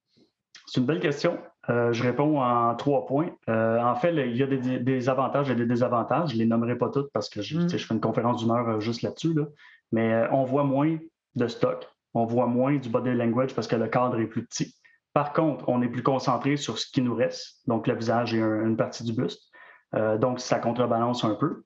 C'est 0.68 0.80
une 0.80 0.86
belle 0.86 1.00
question. 1.00 1.38
Euh, 1.70 1.92
je 1.92 2.04
réponds 2.04 2.42
en 2.42 2.76
trois 2.76 3.06
points. 3.06 3.30
en 3.48 3.96
fait, 3.96 4.14
il 4.14 4.38
y 4.38 4.44
a 4.44 4.48
des, 4.48 5.10
avantages 5.10 5.50
et 5.50 5.56
des 5.56 5.66
désavantages. 5.66 6.30
Je 6.30 6.36
ne 6.36 6.40
les 6.40 6.46
nommerai 6.46 6.78
pas 6.78 6.90
toutes 6.90 7.12
parce 7.12 7.30
que 7.30 7.42
je, 7.42 7.58
mm. 7.58 7.70
je 7.70 7.78
fais 7.78 7.94
une 7.94 8.02
conférence 8.02 8.42
d'une 8.42 8.52
heure 8.52 8.80
juste 8.80 9.02
là-dessus. 9.02 9.34
Là. 9.34 9.46
Mais 9.92 10.28
on 10.32 10.44
voit 10.44 10.64
moins 10.64 10.98
de 11.36 11.48
stock 11.48 11.88
on 12.14 12.26
voit 12.26 12.48
moins 12.48 12.76
du 12.76 12.90
body 12.90 13.14
language 13.14 13.54
parce 13.54 13.68
que 13.68 13.76
le 13.76 13.88
cadre 13.88 14.20
est 14.20 14.28
plus 14.28 14.46
petit. 14.46 14.76
Par 15.14 15.34
contre, 15.34 15.68
on 15.68 15.82
est 15.82 15.90
plus 15.90 16.04
concentré 16.04 16.58
sur 16.58 16.78
ce 16.78 16.86
qui 16.90 17.02
nous 17.02 17.16
reste, 17.16 17.68
donc 17.68 17.88
le 17.88 17.96
visage 17.96 18.34
et 18.34 18.40
une 18.40 18.78
partie 18.78 19.04
du 19.04 19.14
buste. 19.14 19.52
Euh, 19.96 20.18
donc, 20.18 20.40
ça 20.40 20.60
contrebalance 20.60 21.24
un 21.26 21.36
peu. 21.36 21.64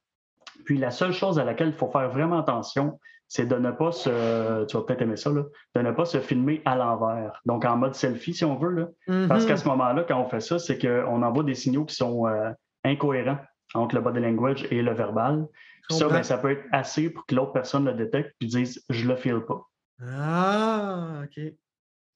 Puis 0.65 0.77
la 0.77 0.89
seule 0.89 1.13
chose 1.13 1.38
à 1.38 1.43
laquelle 1.43 1.67
il 1.67 1.73
faut 1.73 1.91
faire 1.91 2.09
vraiment 2.09 2.39
attention, 2.39 2.99
c'est 3.27 3.47
de 3.47 3.55
ne 3.55 3.71
pas 3.71 3.91
se, 3.91 4.65
tu 4.65 4.77
vas 4.77 4.83
peut-être 4.83 5.01
aimer 5.01 5.17
ça, 5.17 5.31
de 5.31 5.81
ne 5.81 5.91
pas 5.91 6.05
se 6.05 6.19
filmer 6.19 6.61
à 6.65 6.75
l'envers, 6.75 7.41
donc 7.45 7.65
en 7.65 7.75
mode 7.75 7.95
selfie 7.95 8.33
si 8.33 8.45
on 8.45 8.55
veut. 8.55 8.95
Parce 9.07 9.43
mm-hmm. 9.43 9.47
qu'à 9.47 9.57
ce 9.57 9.67
moment-là, 9.67 10.05
quand 10.07 10.19
on 10.19 10.29
fait 10.29 10.39
ça, 10.39 10.57
c'est 10.57 10.79
qu'on 10.79 11.21
envoie 11.21 11.43
des 11.43 11.55
signaux 11.55 11.85
qui 11.85 11.95
sont 11.95 12.27
euh, 12.27 12.51
incohérents 12.83 13.38
entre 13.73 13.95
le 13.95 14.01
body 14.01 14.21
language 14.21 14.67
et 14.71 14.81
le 14.81 14.93
verbal. 14.93 15.47
Ça, 15.89 16.08
ben, 16.08 16.24
ça 16.24 16.38
peut 16.38 16.52
être 16.52 16.63
assez 16.71 17.10
pour 17.10 17.26
que 17.26 17.36
l'autre 17.36 17.54
personne 17.54 17.86
le 17.86 17.93
détecte 17.93 18.34
et 18.41 18.45
dise 18.45 18.84
je 18.89 19.08
le 19.08 19.15
file 19.15 19.41
pas. 19.48 19.62
Ah, 20.02 21.24
OK. 21.24 21.43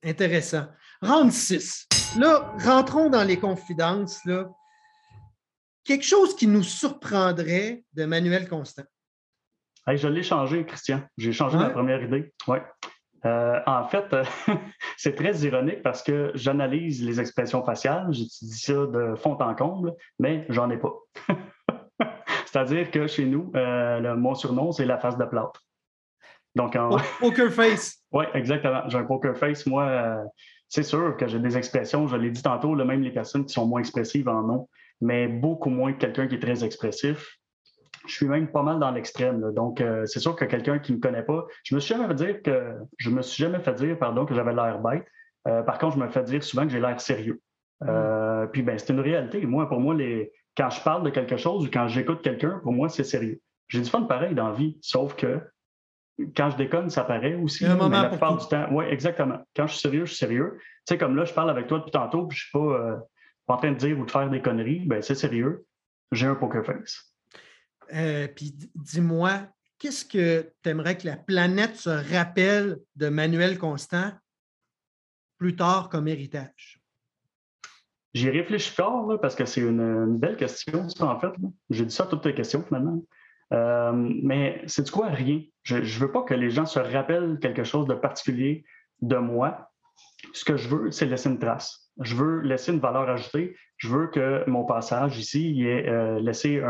Intéressant. 0.03 0.67
Round 1.01 1.31
6. 1.31 1.87
Là, 2.17 2.53
rentrons 2.59 3.09
dans 3.09 3.23
les 3.23 3.37
confidences. 3.37 4.23
Là. 4.25 4.49
Quelque 5.83 6.05
chose 6.05 6.35
qui 6.35 6.47
nous 6.47 6.63
surprendrait 6.63 7.83
de 7.93 8.05
Manuel 8.05 8.47
Constant. 8.47 8.83
je 9.87 10.07
l'ai 10.07 10.23
changé, 10.23 10.65
Christian. 10.65 11.03
J'ai 11.17 11.31
changé 11.31 11.57
ma 11.57 11.69
première 11.69 12.01
idée. 12.01 12.33
Ouais. 12.47 12.63
Euh, 13.25 13.59
en 13.65 13.85
fait, 13.85 14.05
c'est 14.97 15.15
très 15.15 15.37
ironique 15.39 15.83
parce 15.83 16.03
que 16.03 16.31
j'analyse 16.35 17.03
les 17.03 17.19
expressions 17.19 17.65
faciales, 17.65 18.07
j'étudie 18.11 18.57
ça 18.57 18.73
de 18.73 19.15
fond 19.15 19.37
en 19.39 19.55
comble, 19.55 19.93
mais 20.19 20.45
j'en 20.49 20.69
ai 20.69 20.77
pas. 20.77 20.93
C'est-à-dire 22.51 22.89
que 22.89 23.05
chez 23.05 23.25
nous, 23.25 23.51
euh, 23.55 24.15
mon 24.15 24.33
surnom, 24.33 24.71
c'est 24.71 24.85
la 24.85 24.97
face 24.97 25.17
de 25.17 25.25
plâtre. 25.25 25.63
Donc, 26.55 26.75
Poker 27.19 27.51
face. 27.51 28.03
oui, 28.11 28.25
exactement. 28.33 28.81
J'ai 28.87 28.97
un 28.97 29.03
poker 29.03 29.37
face. 29.37 29.67
Moi, 29.67 29.83
euh, 29.83 30.23
c'est 30.67 30.83
sûr 30.83 31.15
que 31.15 31.27
j'ai 31.27 31.39
des 31.39 31.57
expressions. 31.57 32.07
Je 32.07 32.15
l'ai 32.15 32.31
dit 32.31 32.41
tantôt, 32.41 32.73
même 32.73 33.03
les 33.03 33.11
personnes 33.11 33.45
qui 33.45 33.53
sont 33.53 33.67
moins 33.67 33.81
expressives 33.81 34.27
en 34.27 34.49
ont, 34.49 34.69
mais 34.99 35.27
beaucoup 35.27 35.69
moins 35.69 35.93
que 35.93 35.99
quelqu'un 35.99 36.27
qui 36.27 36.35
est 36.35 36.39
très 36.39 36.63
expressif. 36.63 37.37
Je 38.07 38.13
suis 38.15 38.27
même 38.27 38.47
pas 38.51 38.63
mal 38.63 38.79
dans 38.79 38.89
l'extrême. 38.89 39.53
Donc, 39.53 39.79
euh, 39.79 40.07
c'est 40.07 40.19
sûr 40.19 40.35
que 40.35 40.45
quelqu'un 40.45 40.79
qui 40.79 40.93
ne 40.93 40.97
me 40.97 41.01
connaît 41.01 41.23
pas, 41.23 41.45
je 41.63 41.75
me 41.75 41.79
suis 41.79 41.93
jamais 41.93 42.07
fait 42.07 42.15
dire 42.15 42.41
que 42.41 42.73
je 42.97 43.11
me 43.11 43.21
suis 43.21 43.43
jamais 43.43 43.59
fait 43.59 43.73
dire, 43.75 43.99
pardon, 43.99 44.25
que 44.25 44.33
j'avais 44.33 44.53
l'air 44.53 44.79
bête. 44.79 45.05
Euh, 45.47 45.61
par 45.61 45.77
contre, 45.77 45.97
je 45.97 46.01
me 46.01 46.09
fais 46.09 46.23
dire 46.23 46.43
souvent 46.43 46.63
que 46.63 46.71
j'ai 46.71 46.79
l'air 46.79 46.99
sérieux. 46.99 47.39
Mm. 47.81 48.47
Puis, 48.51 48.63
ben, 48.63 48.79
c'est 48.79 48.91
une 48.91 49.01
réalité. 49.01 49.45
Moi, 49.45 49.69
pour 49.69 49.79
moi, 49.79 49.93
les, 49.93 50.31
quand 50.59 50.69
je 50.69 50.81
parle 50.81 51.03
de 51.03 51.09
quelque 51.09 51.37
chose 51.37 51.65
ou 51.65 51.69
quand 51.71 51.87
j'écoute 51.87 52.21
quelqu'un, 52.21 52.59
pour 52.61 52.73
moi, 52.73 52.89
c'est 52.89 53.05
sérieux. 53.05 53.39
J'ai 53.69 53.79
du 53.79 53.89
fun 53.89 54.03
pareil 54.03 54.35
dans 54.35 54.49
la 54.49 54.55
vie, 54.55 54.77
sauf 54.81 55.15
que 55.15 55.39
quand 56.35 56.49
je 56.49 56.57
déconne, 56.57 56.89
ça 56.89 57.05
paraît 57.05 57.35
aussi. 57.35 57.65
Un 57.65 57.77
moment 57.77 57.89
mais 57.89 58.01
la 58.01 58.09
plupart 58.09 58.35
du 58.35 58.45
temps, 58.45 58.67
oui, 58.71 58.83
exactement. 58.89 59.39
Quand 59.55 59.67
je 59.67 59.71
suis 59.71 59.81
sérieux, 59.81 60.03
je 60.03 60.09
suis 60.09 60.17
sérieux. 60.17 60.57
Tu 60.59 60.65
sais, 60.89 60.97
comme 60.97 61.15
là, 61.15 61.23
je 61.23 61.33
parle 61.33 61.49
avec 61.49 61.67
toi 61.67 61.79
depuis 61.79 61.91
tantôt, 61.91 62.27
puis 62.27 62.37
je 62.37 62.43
suis 62.43 62.51
pas, 62.51 62.59
euh, 62.59 62.97
en 63.47 63.55
train 63.55 63.71
de 63.71 63.77
dire 63.77 63.97
ou 63.97 64.05
de 64.05 64.11
faire 64.11 64.29
des 64.29 64.41
conneries, 64.41 64.85
ben 64.85 65.01
c'est 65.01 65.15
sérieux. 65.15 65.65
J'ai 66.11 66.27
un 66.27 66.35
poker 66.35 66.65
face. 66.65 67.15
Euh, 67.93 68.27
puis 68.27 68.53
dis-moi, 68.75 69.47
qu'est-ce 69.77 70.03
que 70.03 70.51
tu 70.61 70.69
aimerais 70.69 70.97
que 70.97 71.07
la 71.07 71.15
planète 71.15 71.77
se 71.77 71.89
rappelle 71.89 72.79
de 72.97 73.07
Manuel 73.07 73.57
Constant 73.57 74.11
plus 75.37 75.55
tard 75.55 75.87
comme 75.87 76.09
héritage? 76.09 76.78
J'y 78.13 78.29
réfléchis 78.29 78.71
fort 78.71 79.19
parce 79.21 79.35
que 79.35 79.45
c'est 79.45 79.61
une, 79.61 80.17
belle 80.17 80.35
question, 80.35 80.89
ça, 80.89 81.05
en 81.05 81.19
fait. 81.19 81.31
J'ai 81.69 81.85
dit 81.85 81.93
ça 81.93 82.03
à 82.03 82.07
toutes 82.07 82.23
tes 82.23 82.33
questions, 82.33 82.63
finalement. 82.63 83.03
Euh, 83.53 83.91
mais 83.93 84.61
c'est 84.67 84.89
quoi? 84.89 85.07
Rien. 85.07 85.41
Je 85.63 85.77
ne 85.77 85.99
veux 85.99 86.11
pas 86.11 86.23
que 86.23 86.33
les 86.33 86.49
gens 86.49 86.65
se 86.65 86.79
rappellent 86.79 87.37
quelque 87.39 87.63
chose 87.63 87.87
de 87.87 87.93
particulier 87.93 88.63
de 89.01 89.17
moi. 89.17 89.69
Ce 90.33 90.43
que 90.43 90.57
je 90.57 90.67
veux, 90.67 90.91
c'est 90.91 91.05
laisser 91.05 91.29
une 91.29 91.39
trace. 91.39 91.91
Je 92.01 92.15
veux 92.15 92.41
laisser 92.41 92.71
une 92.71 92.79
valeur 92.79 93.09
ajoutée. 93.09 93.55
Je 93.77 93.89
veux 93.89 94.07
que 94.07 94.43
mon 94.49 94.65
passage 94.65 95.17
ici 95.17 95.61
ait 95.63 95.87
euh, 95.87 96.19
laissé 96.19 96.61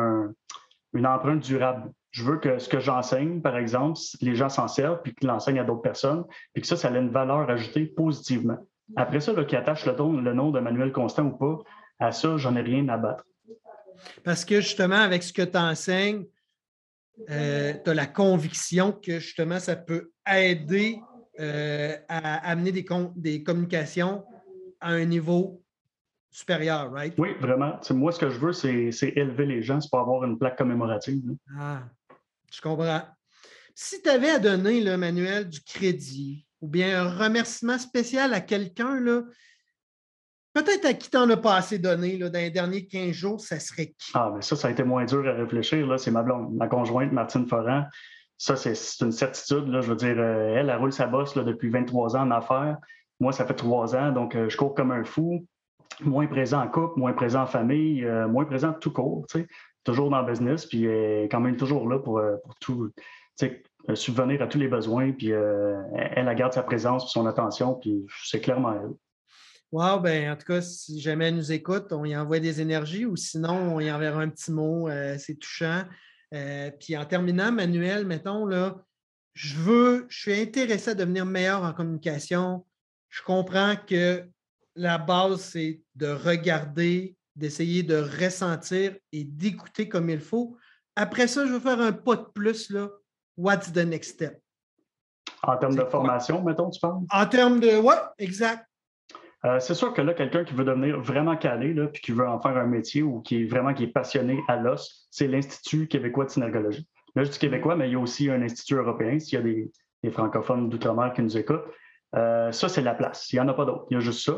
une 0.94 1.08
empreinte 1.08 1.42
durable. 1.42 1.92
Je 2.12 2.24
veux 2.24 2.38
que 2.38 2.58
ce 2.58 2.68
que 2.68 2.80
j'enseigne, 2.80 3.42
par 3.42 3.56
exemple, 3.56 4.00
les 4.22 4.36
gens 4.36 4.50
s'en 4.50 4.68
servent 4.68 5.02
puis 5.04 5.14
qu'ils 5.14 5.28
l'enseignent 5.28 5.60
à 5.60 5.64
d'autres 5.64 5.82
personnes, 5.82 6.26
puis 6.54 6.62
que 6.62 6.68
ça, 6.68 6.76
ça 6.76 6.92
ait 6.92 6.98
une 6.98 7.12
valeur 7.12 7.50
ajoutée 7.50 7.86
positivement. 7.86 8.58
Après 8.96 9.20
ça, 9.20 9.34
qui 9.46 9.56
attache 9.56 9.86
le, 9.86 9.94
le 10.22 10.34
nom 10.34 10.52
de 10.52 10.60
Manuel 10.60 10.92
Constant 10.92 11.26
ou 11.26 11.38
pas, 11.38 11.58
à 12.00 12.12
ça, 12.12 12.38
j'en 12.38 12.56
ai 12.56 12.62
rien 12.62 12.88
à 12.90 12.98
battre. 12.98 13.26
Parce 14.24 14.46
que 14.46 14.62
justement, 14.62 14.96
avec 14.96 15.24
ce 15.24 15.34
que 15.34 15.42
tu 15.42 15.58
enseignes, 15.58 16.26
euh, 17.30 17.74
tu 17.84 17.90
as 17.90 17.94
la 17.94 18.06
conviction 18.06 18.94
que 18.94 19.20
justement, 19.20 19.60
ça 19.60 19.76
peut 19.76 20.12
aider 20.26 21.00
euh, 21.40 21.96
à 22.08 22.50
amener 22.50 22.72
des, 22.72 22.86
des 23.16 23.44
communications 23.44 24.24
à 24.80 24.92
un 24.92 25.06
niveau 25.06 25.62
supérieur, 26.32 26.92
right? 26.92 27.14
Oui, 27.18 27.30
vraiment. 27.40 27.80
moi, 27.92 28.12
ce 28.12 28.20
que 28.20 28.30
je 28.30 28.40
veux, 28.40 28.54
c'est 28.54 29.10
élever 29.16 29.46
les 29.46 29.62
gens, 29.62 29.82
c'est 29.82 29.90
pas 29.90 30.00
avoir 30.00 30.24
une 30.24 30.38
plaque 30.38 30.58
commémorative. 30.58 31.24
Ah, 31.58 31.84
je 32.52 32.62
comprends. 32.62 33.02
Si 33.74 34.02
tu 34.02 34.10
avais 34.10 34.32
à 34.32 34.40
donner, 34.40 34.82
le 34.82 34.98
Manuel, 34.98 35.50
du 35.50 35.62
crédit 35.62 36.46
ou 36.62 36.68
bien 36.68 37.04
un 37.04 37.10
remerciement 37.10 37.78
spécial 37.78 38.34
à 38.34 38.42
quelqu'un, 38.42 39.00
peut-être 40.54 40.86
à 40.86 40.94
qui 40.94 41.10
tu 41.10 41.18
en 41.18 41.30
as 41.30 41.38
pas 41.38 41.56
assez 41.56 41.80
donné 41.80 42.18
là, 42.18 42.30
dans 42.30 42.40
les 42.40 42.50
derniers 42.50 42.86
15 42.86 43.12
jours, 43.12 43.40
ça 43.42 43.60
serait 43.60 43.88
qui? 43.88 44.12
Ah, 44.14 44.32
mais 44.36 44.42
ça, 44.42 44.56
ça 44.56 44.68
a 44.68 44.72
été 44.72 44.84
moins 44.84 45.06
dur 45.06 45.28
à 45.28 45.34
réfléchir. 45.34 46.00
C'est 46.00 46.12
ma 46.12 46.24
blonde, 46.24 46.54
ma 46.54 46.68
conjointe, 46.68 47.12
Martine 47.12 47.48
Forand. 47.48 47.86
Ça, 48.38 48.56
c'est 48.56 48.74
une 49.02 49.12
certitude. 49.12 49.68
Là. 49.68 49.82
Je 49.82 49.90
veux 49.90 49.96
dire, 49.96 50.16
euh, 50.18 50.56
elle, 50.56 50.70
elle 50.70 50.78
roule 50.78 50.94
sa 50.94 51.08
bosse 51.08 51.36
là, 51.36 51.44
depuis 51.44 51.70
23 51.70 52.16
ans 52.16 52.22
en 52.22 52.32
affaires. 52.32 52.78
Moi, 53.20 53.34
ça 53.34 53.46
fait 53.46 53.54
trois 53.54 53.96
ans, 53.98 54.14
donc 54.14 54.34
euh, 54.36 54.48
je 54.48 54.56
cours 54.56 54.74
comme 54.74 54.92
un 54.92 55.04
fou. 55.04 55.46
Moins 56.02 56.28
présent 56.28 56.62
en 56.62 56.68
couple, 56.70 56.98
moins 56.98 57.12
présent 57.12 57.42
en 57.42 57.48
famille, 57.48 58.06
euh, 58.06 58.30
moins 58.30 58.46
présent 58.46 58.72
tout 58.72 58.94
court. 58.94 59.26
Toujours 59.84 60.10
dans 60.10 60.22
le 60.22 60.32
business, 60.32 60.66
puis 60.66 60.84
quand 61.32 61.40
même 61.40 61.56
toujours 61.56 61.90
là 61.90 62.00
pour, 62.00 62.22
pour 62.44 62.56
tout 62.60 62.92
subvenir 63.94 64.42
à 64.42 64.48
tous 64.48 64.60
les 64.60 64.68
besoins, 64.68 65.12
puis 65.12 65.30
elle, 65.30 65.86
elle 66.16 66.36
garde 66.36 66.54
sa 66.54 66.64
présence, 66.64 67.12
son 67.12 67.26
attention, 67.26 67.76
puis 67.76 68.06
c'est 68.26 68.42
clairement 68.42 68.74
elle. 68.74 68.92
Wow, 69.72 70.00
ben 70.00 70.32
en 70.32 70.36
tout 70.36 70.48
cas, 70.48 70.62
si 70.62 71.00
jamais 71.00 71.28
elle 71.28 71.36
nous 71.36 71.52
écoute, 71.52 71.94
on 71.94 72.04
y 72.04 72.18
envoie 72.18 72.40
des 72.40 72.60
énergies 72.60 73.06
ou 73.06 73.16
sinon, 73.16 73.76
on 73.76 73.80
y 73.80 73.92
enverra 73.92 74.22
un 74.22 74.30
petit 74.30 74.52
mot. 74.52 74.90
Euh, 74.90 75.16
c'est 75.20 75.36
touchant. 75.36 75.84
Euh, 76.34 76.72
puis 76.72 76.98
en 76.98 77.06
terminant, 77.06 77.52
Manuel, 77.52 78.08
mettons, 78.08 78.48
là, 78.48 78.84
je 79.34 79.56
veux, 79.58 80.08
je 80.10 80.22
suis 80.22 80.42
intéressé 80.42 80.92
à 80.92 80.96
devenir 80.96 81.26
meilleur 81.28 81.64
en 81.64 81.74
communication. 81.74 82.66
Je 83.10 83.22
comprends 83.22 83.76
que 83.76 84.28
la 84.76 84.98
base, 84.98 85.42
c'est 85.42 85.82
de 85.94 86.08
regarder, 86.08 87.16
d'essayer 87.36 87.84
de 87.84 87.98
ressentir 87.98 88.96
et 89.12 89.24
d'écouter 89.24 89.88
comme 89.88 90.10
il 90.10 90.20
faut. 90.20 90.58
Après 90.96 91.28
ça, 91.28 91.46
je 91.46 91.52
veux 91.52 91.60
faire 91.60 91.80
un 91.80 91.92
pas 91.92 92.16
de 92.16 92.26
plus. 92.34 92.72
Là. 92.72 92.90
What's 93.40 93.72
the 93.72 93.86
next 93.86 94.16
step? 94.16 94.42
En 95.44 95.56
termes 95.56 95.78
de 95.78 95.86
formation, 95.86 96.44
mettons, 96.44 96.70
tu 96.70 96.80
parles? 96.82 97.00
En 97.10 97.26
termes 97.26 97.62
de. 97.62 97.78
Oui, 97.78 97.94
exact. 98.18 98.66
Euh, 99.46 99.62
c'est 99.62 99.76
sûr 99.76 99.94
que 99.94 100.02
là, 100.02 100.14
quelqu'un 100.14 100.44
qui 100.44 100.54
veut 100.54 100.66
devenir 100.66 101.00
vraiment 101.00 101.38
calé, 101.38 101.74
là, 101.74 101.88
puis 101.88 102.02
qui 102.02 102.12
veut 102.12 102.28
en 102.28 102.42
faire 102.42 102.58
un 102.58 102.66
métier 102.66 103.02
ou 103.02 103.22
qui 103.22 103.44
est 103.44 103.46
vraiment 103.46 103.74
qui 103.74 103.86
est 103.86 103.94
passionné 103.94 104.44
à 104.50 104.58
l'os, 104.58 105.08
c'est 105.10 105.28
l'Institut 105.28 105.88
québécois 105.88 106.26
de 106.26 106.32
synergologie. 106.32 106.86
Là, 107.16 107.24
je 107.24 107.30
dis 107.30 107.40
québécois, 107.40 107.78
mais 107.78 107.88
il 107.88 107.94
y 107.94 107.96
a 107.96 108.00
aussi 108.00 108.30
un 108.30 108.42
institut 108.42 108.76
européen, 108.76 109.18
s'il 109.20 109.40
y 109.40 109.42
a 109.42 109.42
des, 109.42 109.72
francophones 110.12 110.68
d'outre-mer 110.68 111.14
qui 111.14 111.22
nous 111.22 111.38
écoutent. 111.38 111.64
Euh, 112.16 112.52
ça, 112.52 112.68
c'est 112.68 112.82
la 112.82 112.94
place. 112.94 113.32
Il 113.32 113.38
n'y 113.38 113.40
en 113.40 113.48
a 113.48 113.54
pas 113.54 113.64
d'autre. 113.64 113.86
Il 113.90 113.94
y 113.94 113.98
a 113.98 114.02
juste 114.02 114.26
ça. 114.26 114.38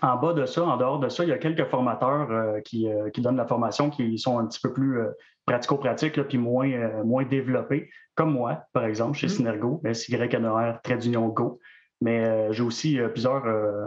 En 0.00 0.16
bas 0.16 0.32
de 0.32 0.46
ça, 0.46 0.64
en 0.64 0.78
dehors 0.78 0.98
de 0.98 1.10
ça, 1.10 1.24
il 1.24 1.28
y 1.28 1.32
a 1.32 1.38
quelques 1.38 1.66
formateurs 1.66 2.30
euh, 2.30 2.60
qui, 2.62 2.88
donnent 3.18 3.36
la 3.36 3.46
formation 3.46 3.90
qui 3.90 4.18
sont 4.18 4.38
un 4.38 4.46
petit 4.46 4.60
peu 4.60 4.72
plus 4.72 4.98
pratico-pratiques 5.46 6.22
puis 6.22 6.38
moins, 6.38 7.02
moins 7.04 7.24
développés, 7.24 7.90
comme 8.14 8.32
moi, 8.32 8.64
par 8.72 8.84
exemple, 8.84 9.16
chez 9.18 9.26
mmh. 9.26 9.30
Synergo, 9.30 9.82
S-Y-N-E-R, 9.84 10.80
trait 10.82 10.98
d'union 10.98 11.28
Go. 11.28 11.60
Mais 12.00 12.24
euh, 12.24 12.52
j'ai 12.52 12.62
aussi 12.62 12.98
euh, 12.98 13.08
plusieurs, 13.08 13.46
euh, 13.46 13.86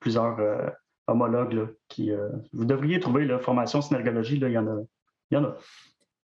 plusieurs 0.00 0.38
homologues 1.06 1.74
qui. 1.88 2.10
vous 2.52 2.64
devriez 2.64 3.00
trouver 3.00 3.24
la 3.24 3.38
formation 3.38 3.82
synergologie, 3.82 4.36
il 4.36 4.48
y 4.48 4.58
en 4.58 4.66
a. 4.66 4.80
Il 5.30 5.34
y 5.34 5.36
en 5.38 5.44
a. 5.44 5.56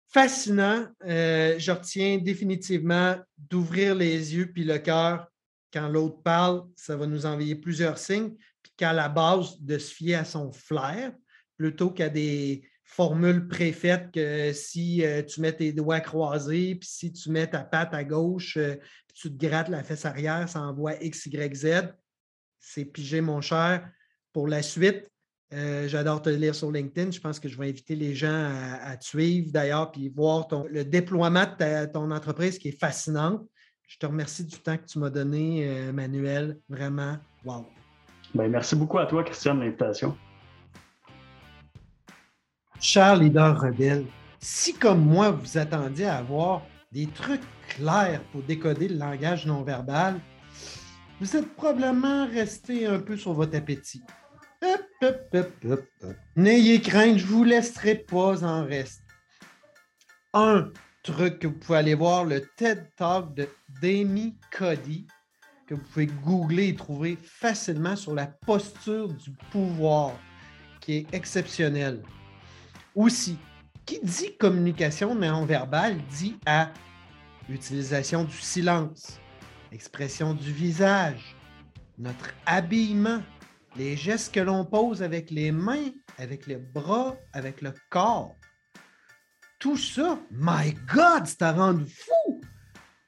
Fascinant. 0.08 0.86
je 1.02 1.70
retiens 1.72 2.18
définitivement 2.18 3.16
d'ouvrir 3.36 3.96
les 3.96 4.36
yeux 4.36 4.46
puis 4.52 4.62
le 4.62 4.78
cœur 4.78 5.26
quand 5.72 5.88
l'autre 5.88 6.22
parle. 6.22 6.62
Ça 6.76 6.96
va 6.96 7.06
nous 7.06 7.26
envoyer 7.26 7.56
plusieurs 7.56 7.98
signes. 7.98 8.34
Puis 8.62 8.72
qu'à 8.76 8.92
la 8.92 9.08
base, 9.08 9.60
de 9.60 9.76
se 9.76 9.92
fier 9.92 10.14
à 10.14 10.24
son 10.24 10.52
flair 10.52 11.12
plutôt 11.56 11.90
qu'à 11.90 12.08
des 12.08 12.62
formules 12.84 13.48
préfaites 13.48 14.10
que 14.12 14.52
si 14.52 15.02
tu 15.26 15.40
mets 15.40 15.52
tes 15.52 15.72
doigts 15.72 16.00
croisés, 16.00 16.76
puis 16.76 16.88
si 16.88 17.12
tu 17.12 17.30
mets 17.30 17.46
ta 17.46 17.64
patte 17.64 17.94
à 17.94 18.04
gauche, 18.04 18.58
tu 19.14 19.34
te 19.34 19.46
grattes 19.46 19.68
la 19.68 19.82
fesse 19.82 20.04
arrière, 20.04 20.48
ça 20.48 20.60
envoie 20.60 20.94
X, 21.02 21.26
Y, 21.26 21.54
Z. 21.54 21.94
C'est 22.58 22.84
pigé, 22.84 23.20
mon 23.20 23.40
cher. 23.40 23.88
Pour 24.32 24.48
la 24.48 24.62
suite, 24.62 25.10
euh, 25.52 25.86
j'adore 25.86 26.22
te 26.22 26.30
lire 26.30 26.54
sur 26.54 26.72
LinkedIn. 26.72 27.12
Je 27.12 27.20
pense 27.20 27.38
que 27.38 27.48
je 27.48 27.56
vais 27.56 27.68
inviter 27.68 27.94
les 27.94 28.14
gens 28.14 28.50
à, 28.82 28.96
te 28.96 29.04
suivre 29.04 29.52
d'ailleurs, 29.52 29.92
puis 29.92 30.08
voir 30.08 30.48
ton, 30.48 30.66
le 30.68 30.84
déploiement 30.84 31.44
de 31.44 31.86
ton 31.86 32.10
entreprise 32.10 32.58
qui 32.58 32.68
est 32.68 32.78
fascinant. 32.78 33.46
Je 33.86 33.98
te 33.98 34.06
remercie 34.06 34.44
du 34.44 34.56
temps 34.56 34.76
que 34.76 34.86
tu 34.86 34.98
m'as 34.98 35.10
donné, 35.10 35.68
euh, 35.68 35.92
Manuel. 35.92 36.58
Vraiment, 36.68 37.18
wow. 37.44 37.66
Ben, 38.34 38.50
merci 38.50 38.74
beaucoup 38.74 38.98
à 38.98 39.06
toi, 39.06 39.22
Christian, 39.22 39.54
de 39.54 39.60
l'invitation. 39.60 40.16
Cher 42.84 43.16
leader 43.16 43.58
rebelle, 43.58 44.04
si 44.40 44.74
comme 44.74 45.06
moi, 45.06 45.30
vous 45.30 45.56
attendiez 45.56 46.04
à 46.04 46.18
avoir 46.18 46.60
des 46.92 47.06
trucs 47.06 47.40
clairs 47.66 48.22
pour 48.30 48.42
décoder 48.42 48.88
le 48.88 48.98
langage 48.98 49.46
non 49.46 49.62
verbal, 49.62 50.20
vous 51.18 51.34
êtes 51.34 51.50
probablement 51.54 52.26
resté 52.26 52.84
un 52.84 52.98
peu 52.98 53.16
sur 53.16 53.32
votre 53.32 53.56
appétit. 53.56 54.02
N'ayez 56.36 56.82
crainte, 56.82 57.16
je 57.16 57.24
ne 57.24 57.30
vous 57.30 57.44
laisserai 57.44 57.94
pas 57.94 58.44
en 58.44 58.66
reste. 58.66 59.02
Un 60.34 60.70
truc 61.02 61.38
que 61.38 61.46
vous 61.46 61.58
pouvez 61.58 61.78
aller 61.78 61.94
voir, 61.94 62.26
le 62.26 62.42
TED 62.58 62.90
Talk 62.96 63.34
de 63.34 63.48
Demi 63.80 64.36
Cody, 64.54 65.06
que 65.66 65.74
vous 65.74 65.84
pouvez 65.90 66.06
googler 66.06 66.68
et 66.68 66.74
trouver 66.74 67.16
facilement 67.22 67.96
sur 67.96 68.12
la 68.12 68.26
posture 68.26 69.08
du 69.08 69.30
pouvoir, 69.50 70.12
qui 70.82 70.98
est 70.98 71.14
exceptionnel. 71.14 72.02
Aussi, 72.94 73.38
qui 73.84 74.00
dit 74.02 74.36
communication 74.36 75.14
non 75.14 75.44
verbale 75.44 75.98
dit 76.08 76.38
à 76.46 76.70
l'utilisation 77.48 78.24
du 78.24 78.36
silence, 78.36 79.20
l'expression 79.72 80.34
du 80.34 80.52
visage, 80.52 81.36
notre 81.98 82.30
habillement, 82.46 83.22
les 83.76 83.96
gestes 83.96 84.32
que 84.32 84.40
l'on 84.40 84.64
pose 84.64 85.02
avec 85.02 85.30
les 85.30 85.50
mains, 85.50 85.90
avec 86.18 86.46
les 86.46 86.56
bras, 86.56 87.16
avec 87.32 87.60
le 87.60 87.74
corps. 87.90 88.36
Tout 89.58 89.76
ça, 89.76 90.18
my 90.30 90.74
God, 90.92 91.26
c'est 91.26 91.42
à 91.42 91.52
rendre 91.52 91.84
fou! 91.86 92.40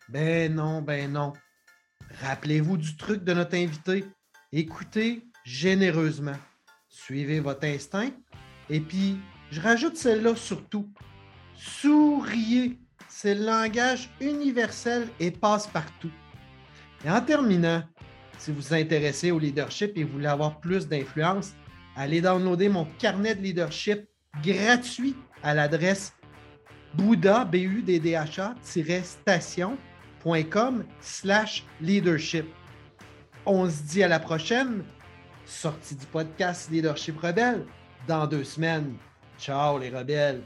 Ben 0.09 0.55
non, 0.55 0.83
ben 0.83 1.12
non. 1.12 1.33
Rappelez-vous 2.22 2.77
du 2.77 2.96
truc 2.96 3.25
de 3.25 3.35
notre 3.35 3.57
invité. 3.57 4.05
Écoutez 4.53 5.27
généreusement. 5.44 6.37
Suivez 6.88 7.40
votre 7.40 7.64
instinct. 7.64 8.11
Et 8.70 8.81
puis, 8.81 9.18
je 9.50 9.61
rajoute 9.61 9.96
celle-là 9.96 10.35
surtout. 10.37 10.88
Souriez. 11.54 12.78
C'est 13.09 13.35
le 13.35 13.46
langage 13.46 14.11
universel 14.20 15.09
et 15.18 15.30
passe 15.30 15.66
partout. 15.66 16.11
Et 17.04 17.11
en 17.11 17.20
terminant, 17.20 17.82
si 18.37 18.50
vous 18.52 18.61
vous 18.61 18.74
intéressez 18.74 19.30
au 19.30 19.38
leadership 19.38 19.96
et 19.96 20.04
voulez 20.04 20.26
avoir 20.26 20.61
plus 20.61 20.87
d'influence, 20.87 21.54
allez 21.96 22.20
downloader 22.20 22.68
mon 22.68 22.85
carnet 22.98 23.35
de 23.35 23.40
leadership 23.40 24.06
gratuit 24.42 25.16
à 25.42 25.54
l'adresse 25.54 26.12
bouddha, 26.94 27.48
station.com 29.02 30.85
slash 31.00 31.64
leadership. 31.80 32.46
On 33.46 33.70
se 33.70 33.82
dit 33.82 34.02
à 34.02 34.09
la 34.09 34.18
prochaine, 34.18 34.85
sortie 35.44 35.94
du 35.94 36.06
podcast 36.06 36.70
Leadership 36.70 37.18
Rebelle, 37.20 37.64
dans 38.09 38.26
deux 38.26 38.44
semaines. 38.44 38.96
Ciao 39.38 39.79
les 39.79 39.90
rebelles! 39.90 40.42